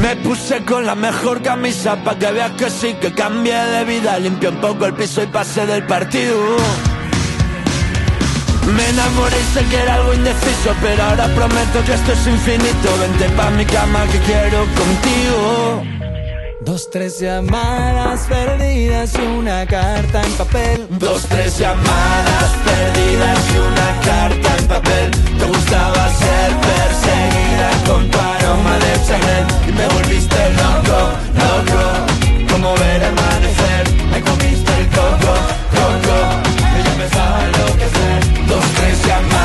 Me 0.00 0.16
puse 0.16 0.64
con 0.64 0.86
la 0.86 0.94
mejor 0.94 1.42
camisa 1.42 2.02
pa' 2.02 2.18
que 2.18 2.32
veas 2.32 2.52
que 2.52 2.70
sí 2.70 2.94
que 2.94 3.12
cambié 3.12 3.52
de 3.52 3.84
vida. 3.84 4.18
Limpié 4.18 4.48
un 4.48 4.62
poco 4.62 4.86
el 4.86 4.94
piso 4.94 5.22
y 5.22 5.26
pasé 5.26 5.66
del 5.66 5.82
partido. 5.82 6.38
Me 8.74 8.88
enamoré 8.88 9.36
y 9.38 9.54
sé 9.54 9.64
que 9.66 9.76
era 9.76 9.94
algo 9.94 10.12
indeciso 10.12 10.74
Pero 10.82 11.02
ahora 11.02 11.26
prometo 11.34 11.84
que 11.84 11.92
esto 11.92 12.12
es 12.12 12.26
infinito. 12.26 12.88
Vente 12.98 13.28
pa' 13.36 13.50
mi 13.50 13.66
cama 13.66 14.06
que 14.10 14.18
quiero 14.20 14.60
contigo 14.80 15.97
Dos, 16.60 16.90
tres 16.90 17.20
llamadas 17.20 18.26
perdidas 18.28 19.14
y 19.14 19.26
una 19.26 19.64
carta 19.64 20.22
en 20.22 20.32
papel. 20.32 20.86
Dos, 20.90 21.22
tres 21.28 21.56
llamadas 21.56 22.50
perdidas 22.64 23.38
y 23.54 23.58
una 23.58 24.00
carta 24.04 24.56
en 24.58 24.66
papel. 24.66 25.10
Te 25.38 25.44
gustaba 25.44 26.08
ser 26.14 26.50
perseguida 26.56 27.70
con 27.86 28.10
tu 28.10 28.18
aroma 28.18 28.76
de 28.78 29.06
Chanel. 29.06 29.46
Y 29.68 29.72
me 29.72 29.86
volviste 29.86 30.36
loco, 30.54 30.98
loco 31.38 32.52
Como 32.52 32.74
ver 32.74 33.04
amanecer. 33.04 33.90
Me 34.10 34.20
comiste 34.20 34.72
el 34.80 34.88
coco, 34.88 35.34
coco 35.70 36.16
Y 36.76 36.82
yo 36.82 36.90
empezaba 36.90 37.38
a 37.38 37.46
enloquecer. 37.46 38.46
Dos, 38.48 38.64
tres 38.74 39.06
llamadas 39.06 39.37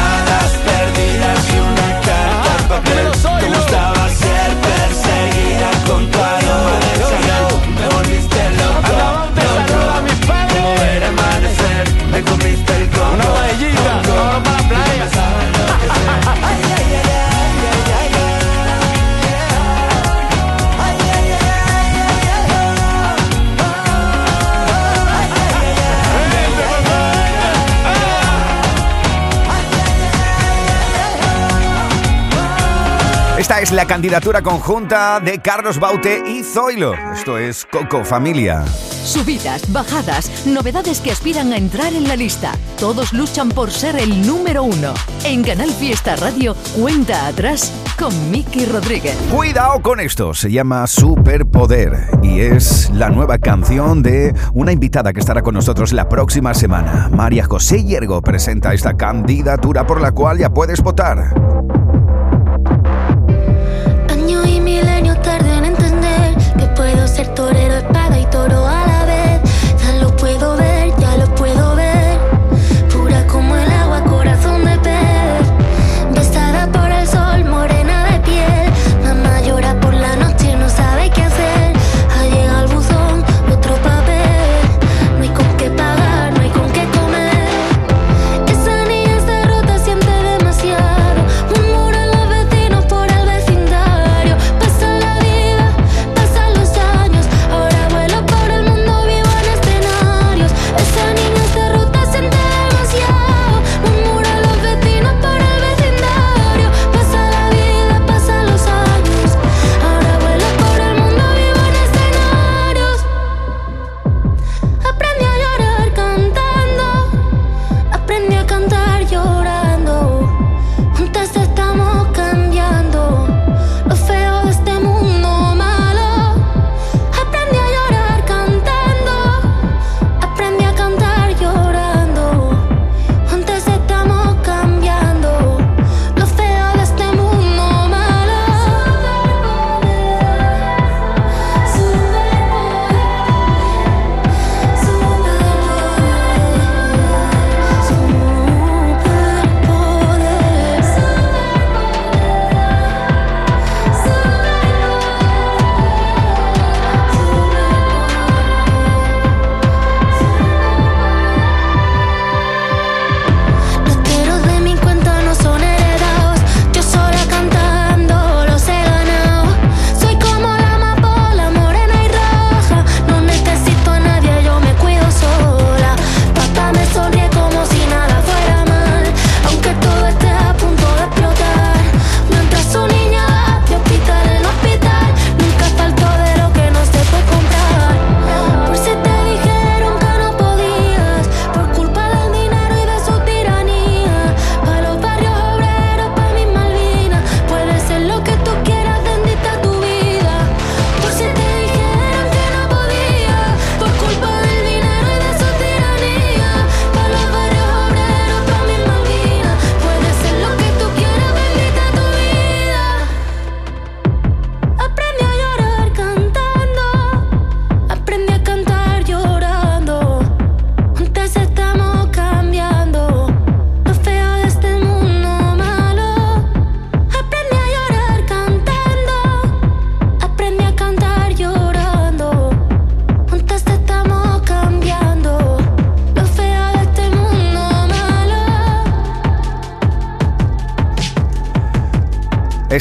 la 33.75 33.85
candidatura 33.85 34.41
conjunta 34.41 35.19
de 35.19 35.39
Carlos 35.39 35.79
Baute 35.79 36.21
y 36.27 36.43
Zoilo. 36.43 36.93
Esto 37.11 37.39
es 37.39 37.65
Coco 37.65 38.05
Familia. 38.05 38.63
Subidas, 38.65 39.71
bajadas, 39.71 40.45
novedades 40.45 40.99
que 40.99 41.11
aspiran 41.11 41.51
a 41.51 41.57
entrar 41.57 41.93
en 41.93 42.07
la 42.07 42.15
lista. 42.15 42.51
Todos 42.79 43.13
luchan 43.13 43.49
por 43.49 43.71
ser 43.71 43.95
el 43.95 44.27
número 44.27 44.63
uno. 44.63 44.93
En 45.25 45.43
Canal 45.43 45.71
Fiesta 45.71 46.15
Radio, 46.15 46.55
cuenta 46.79 47.25
atrás 47.25 47.73
con 47.97 48.31
Miki 48.31 48.65
Rodríguez. 48.65 49.15
Cuidado 49.31 49.81
con 49.81 49.99
esto, 49.99 50.33
se 50.35 50.51
llama 50.51 50.85
Superpoder 50.85 52.09
y 52.21 52.41
es 52.41 52.91
la 52.91 53.09
nueva 53.09 53.39
canción 53.39 54.03
de 54.03 54.35
una 54.53 54.71
invitada 54.71 55.13
que 55.13 55.19
estará 55.19 55.41
con 55.41 55.55
nosotros 55.55 55.93
la 55.93 56.09
próxima 56.09 56.53
semana. 56.53 57.09
María 57.11 57.45
José 57.45 57.83
Hiergo 57.83 58.21
presenta 58.21 58.73
esta 58.73 58.95
candidatura 58.95 59.87
por 59.87 59.99
la 59.99 60.11
cual 60.11 60.37
ya 60.37 60.51
puedes 60.51 60.81
votar. 60.81 61.33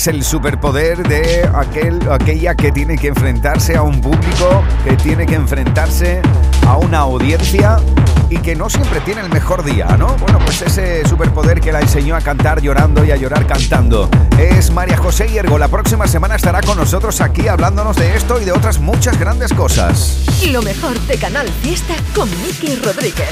Es 0.02 0.08
el 0.08 0.24
superpoder 0.24 1.06
de 1.06 1.48
aquel, 1.54 2.00
aquella 2.10 2.56
que 2.56 2.72
tiene 2.72 2.98
que 2.98 3.06
enfrentarse 3.06 3.76
a 3.76 3.82
un 3.82 4.00
público, 4.00 4.64
que 4.82 4.96
tiene 4.96 5.26
que 5.26 5.36
enfrentarse 5.36 6.20
a 6.66 6.76
una 6.76 6.98
audiencia 6.98 7.76
y 8.28 8.38
que 8.38 8.56
no 8.56 8.68
siempre 8.68 9.00
tiene 9.02 9.20
el 9.20 9.28
mejor 9.28 9.62
día, 9.62 9.86
¿no? 9.96 10.16
Bueno, 10.16 10.40
pues 10.44 10.60
ese 10.62 11.06
superpoder 11.06 11.60
que 11.60 11.70
la 11.70 11.80
enseñó 11.80 12.16
a 12.16 12.20
cantar 12.20 12.60
llorando 12.60 13.04
y 13.04 13.12
a 13.12 13.16
llorar 13.16 13.46
cantando. 13.46 14.10
Es 14.40 14.72
María 14.72 14.96
José 14.96 15.28
Hiergo. 15.28 15.56
La 15.56 15.68
próxima 15.68 16.08
semana 16.08 16.34
estará 16.34 16.62
con 16.62 16.78
nosotros 16.78 17.20
aquí 17.20 17.46
hablándonos 17.46 17.94
de 17.94 18.16
esto 18.16 18.40
y 18.40 18.44
de 18.44 18.50
otras 18.50 18.80
muchas 18.80 19.20
grandes 19.20 19.52
cosas. 19.52 20.26
Lo 20.50 20.62
mejor 20.62 20.98
de 21.02 21.16
Canal 21.16 21.48
Fiesta 21.48 21.94
con 22.12 22.28
Miki 22.42 22.74
Rodríguez. 22.74 23.30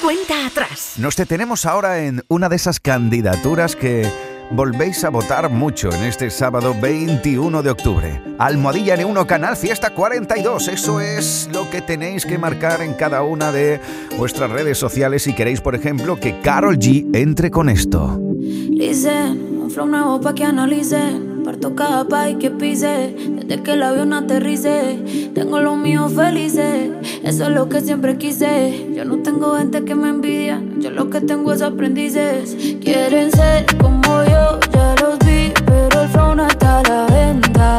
Cuenta 0.00 0.46
atrás. 0.46 0.92
Nos 0.96 1.16
detenemos 1.16 1.66
ahora 1.66 2.04
en 2.04 2.22
una 2.28 2.48
de 2.48 2.54
esas 2.54 2.78
candidaturas 2.78 3.74
que 3.74 4.08
volvéis 4.50 5.04
a 5.04 5.10
votar 5.10 5.50
mucho 5.50 5.90
en 5.92 6.04
este 6.04 6.30
sábado 6.30 6.74
21 6.80 7.62
de 7.62 7.70
octubre. 7.70 8.20
Almohadilla 8.38 8.96
N1 8.96 9.26
Canal 9.26 9.56
Fiesta 9.56 9.90
42. 9.90 10.68
Eso 10.68 11.00
es 11.00 11.48
lo 11.52 11.68
que 11.70 11.80
tenéis 11.80 12.26
que 12.26 12.38
marcar 12.38 12.82
en 12.82 12.94
cada 12.94 13.22
una 13.22 13.52
de 13.52 13.80
vuestras 14.18 14.50
redes 14.50 14.78
sociales 14.78 15.22
si 15.22 15.34
queréis, 15.34 15.60
por 15.60 15.74
ejemplo, 15.74 16.16
que 16.16 16.40
Carol 16.40 16.78
G 16.78 17.14
entre 17.14 17.50
con 17.50 17.68
esto. 17.68 18.20
Listen, 18.40 19.60
un 19.62 19.70
flow 19.70 19.86
nuevo 19.86 20.20
pa' 20.20 20.34
que 20.34 20.44
analicen. 20.44 21.34
Parto 21.44 21.74
cada 21.74 22.08
país 22.08 22.38
que 22.40 22.50
pise, 22.50 23.14
desde 23.14 23.62
que 23.62 23.72
el 23.72 23.82
avión 23.82 24.14
aterrice. 24.14 25.30
Tengo 25.34 25.60
los 25.60 25.76
míos 25.76 26.10
felices, 26.14 26.90
eso 27.22 27.44
es 27.44 27.50
lo 27.50 27.68
que 27.68 27.82
siempre 27.82 28.16
quise. 28.16 28.94
Yo 28.94 29.04
no 29.04 29.18
tengo 29.18 29.54
gente 29.58 29.84
que 29.84 29.94
me 29.94 30.08
envidia, 30.08 30.62
yo 30.78 30.90
lo 30.90 31.10
que 31.10 31.20
tengo 31.20 31.52
es 31.52 31.60
aprendices. 31.60 32.73
Quieren 32.84 33.30
ser 33.32 33.64
como 33.78 34.24
yo, 34.24 34.60
ya 34.70 34.94
los 35.00 35.18
vi, 35.20 35.54
pero 35.64 36.02
el 36.02 36.08
flow 36.10 36.34
no 36.34 36.46
está 36.46 36.80
a 36.80 36.82
la 36.82 37.06
venta. 37.06 37.73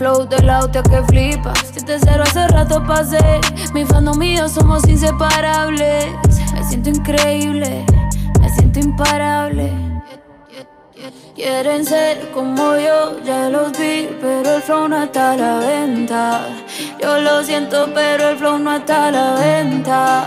Flow 0.00 0.24
de 0.26 0.40
la 0.42 0.60
hostia 0.60 0.82
que 0.82 1.02
flipa. 1.02 1.52
Si 1.74 1.84
te 1.84 1.98
cero 1.98 2.24
hace 2.26 2.48
rato 2.48 2.82
pasé. 2.86 3.22
Mi 3.74 3.84
fandom 3.84 4.16
mío 4.16 4.48
somos 4.48 4.88
inseparables. 4.88 6.06
Me 6.54 6.64
siento 6.64 6.88
increíble. 6.88 7.84
Me 8.40 8.48
siento 8.48 8.78
imparable. 8.80 9.70
Quieren 11.34 11.84
ser 11.84 12.30
como 12.32 12.76
yo, 12.76 13.20
ya 13.24 13.50
los 13.50 13.72
vi, 13.72 14.08
pero 14.22 14.56
el 14.56 14.62
flow 14.62 14.88
no 14.88 15.02
está 15.02 15.32
a 15.32 15.36
la 15.36 15.58
venta. 15.58 16.46
Yo 17.02 17.18
lo 17.18 17.44
siento, 17.44 17.88
pero 17.94 18.30
el 18.30 18.36
flow 18.38 18.58
no 18.58 18.76
está 18.76 19.08
a 19.08 19.10
la 19.10 19.34
venta. 19.34 20.26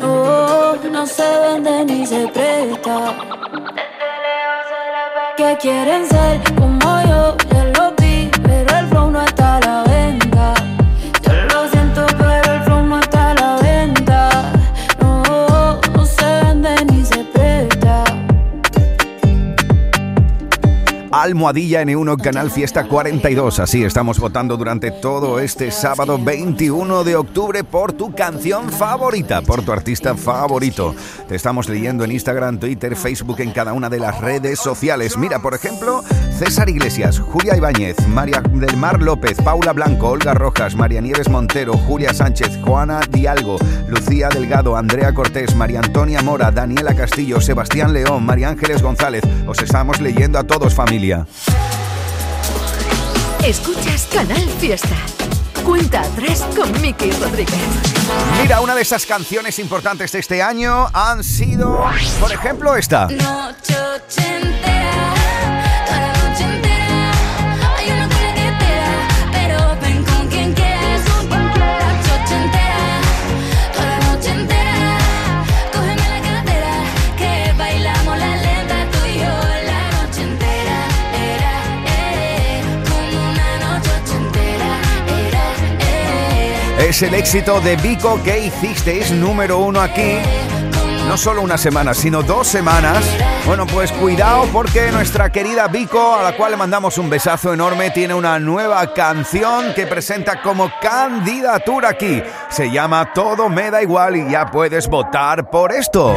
No, 0.00 0.76
no 0.76 1.06
se 1.06 1.28
vende 1.42 1.84
ni 1.86 2.06
se 2.06 2.28
presta. 2.28 3.14
Que 5.36 5.56
quieren 5.60 6.06
ser 6.06 6.53
Almohadilla 21.34 21.82
N1 21.82 22.22
Canal 22.22 22.48
Fiesta 22.48 22.84
42. 22.84 23.58
Así 23.58 23.82
estamos 23.82 24.20
votando 24.20 24.56
durante 24.56 24.92
todo 24.92 25.40
este 25.40 25.72
sábado 25.72 26.16
21 26.16 27.02
de 27.02 27.16
octubre 27.16 27.64
por 27.64 27.92
tu 27.92 28.14
canción 28.14 28.70
favorita, 28.70 29.42
por 29.42 29.64
tu 29.64 29.72
artista 29.72 30.14
favorito. 30.14 30.94
Te 31.26 31.34
estamos 31.34 31.68
leyendo 31.68 32.04
en 32.04 32.12
Instagram, 32.12 32.60
Twitter, 32.60 32.94
Facebook, 32.94 33.40
en 33.40 33.50
cada 33.50 33.72
una 33.72 33.90
de 33.90 33.98
las 33.98 34.20
redes 34.20 34.60
sociales. 34.60 35.18
Mira, 35.18 35.40
por 35.40 35.54
ejemplo, 35.54 36.04
César 36.38 36.68
Iglesias, 36.68 37.18
Julia 37.18 37.56
Ibáñez, 37.56 37.96
María 38.06 38.40
del 38.40 38.76
Mar 38.76 39.02
López, 39.02 39.36
Paula 39.42 39.72
Blanco, 39.72 40.10
Olga 40.10 40.34
Rojas, 40.34 40.76
María 40.76 41.00
Nieves 41.00 41.28
Montero, 41.28 41.72
Julia 41.72 42.14
Sánchez, 42.14 42.60
Juana 42.64 43.00
Dialgo, 43.10 43.58
Lucía 43.88 44.28
Delgado, 44.28 44.76
Andrea 44.76 45.12
Cortés, 45.12 45.56
María 45.56 45.80
Antonia 45.80 46.22
Mora, 46.22 46.52
Daniela 46.52 46.94
Castillo, 46.94 47.40
Sebastián 47.40 47.92
León, 47.92 48.24
María 48.24 48.50
Ángeles 48.50 48.82
González. 48.82 49.24
Os 49.48 49.60
estamos 49.60 50.00
leyendo 50.00 50.38
a 50.38 50.44
todos, 50.44 50.72
familia. 50.76 51.23
Escuchas 53.44 54.08
Canal 54.12 54.48
Fiesta. 54.58 54.96
Cuenta 55.64 56.02
atrás 56.02 56.44
con 56.56 56.70
Miki 56.80 57.10
Rodríguez. 57.12 57.54
Mira, 58.40 58.60
una 58.60 58.74
de 58.74 58.82
esas 58.82 59.06
canciones 59.06 59.58
importantes 59.58 60.12
de 60.12 60.18
este 60.18 60.42
año 60.42 60.88
han 60.92 61.24
sido, 61.24 61.84
por 62.20 62.32
ejemplo, 62.32 62.76
esta. 62.76 63.06
Noche 63.06 64.73
Es 86.94 87.02
el 87.02 87.14
éxito 87.14 87.60
de 87.60 87.74
Vico 87.74 88.22
que 88.22 88.38
hicisteis 88.38 89.10
número 89.10 89.58
uno 89.58 89.80
aquí. 89.80 90.18
No 91.08 91.16
solo 91.16 91.42
una 91.42 91.58
semana, 91.58 91.92
sino 91.92 92.22
dos 92.22 92.46
semanas. 92.46 93.04
Bueno, 93.46 93.66
pues 93.66 93.90
cuidado 93.90 94.46
porque 94.52 94.92
nuestra 94.92 95.32
querida 95.32 95.66
Vico, 95.66 96.14
a 96.14 96.22
la 96.22 96.36
cual 96.36 96.52
le 96.52 96.56
mandamos 96.56 96.96
un 96.98 97.10
besazo 97.10 97.52
enorme, 97.52 97.90
tiene 97.90 98.14
una 98.14 98.38
nueva 98.38 98.94
canción 98.94 99.74
que 99.74 99.88
presenta 99.88 100.40
como 100.40 100.70
candidatura 100.80 101.88
aquí. 101.88 102.22
Se 102.48 102.70
llama 102.70 103.12
Todo 103.12 103.48
me 103.48 103.72
da 103.72 103.82
igual 103.82 104.14
y 104.14 104.30
ya 104.30 104.46
puedes 104.46 104.86
votar 104.86 105.50
por 105.50 105.72
esto. 105.72 106.14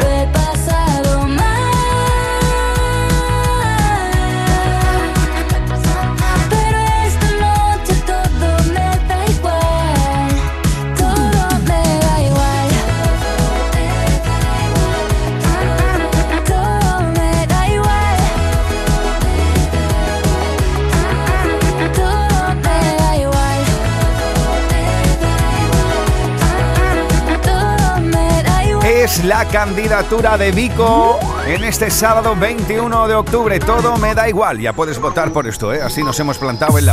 La 29.24 29.46
candidatura 29.46 30.38
de 30.38 30.52
Vico 30.52 31.20
en 31.48 31.64
este 31.64 31.90
sábado 31.90 32.36
21 32.36 33.08
de 33.08 33.16
octubre. 33.16 33.60
Todo 33.60 33.98
me 33.98 34.14
da 34.14 34.30
igual. 34.30 34.60
Ya 34.60 34.74
puedes 34.74 35.00
votar 35.00 35.32
por 35.32 35.48
esto, 35.48 35.74
¿eh? 35.74 35.82
Así 35.82 36.04
nos 36.04 36.20
hemos 36.20 36.38
plantado 36.38 36.78
en 36.78 36.86
la 36.86 36.86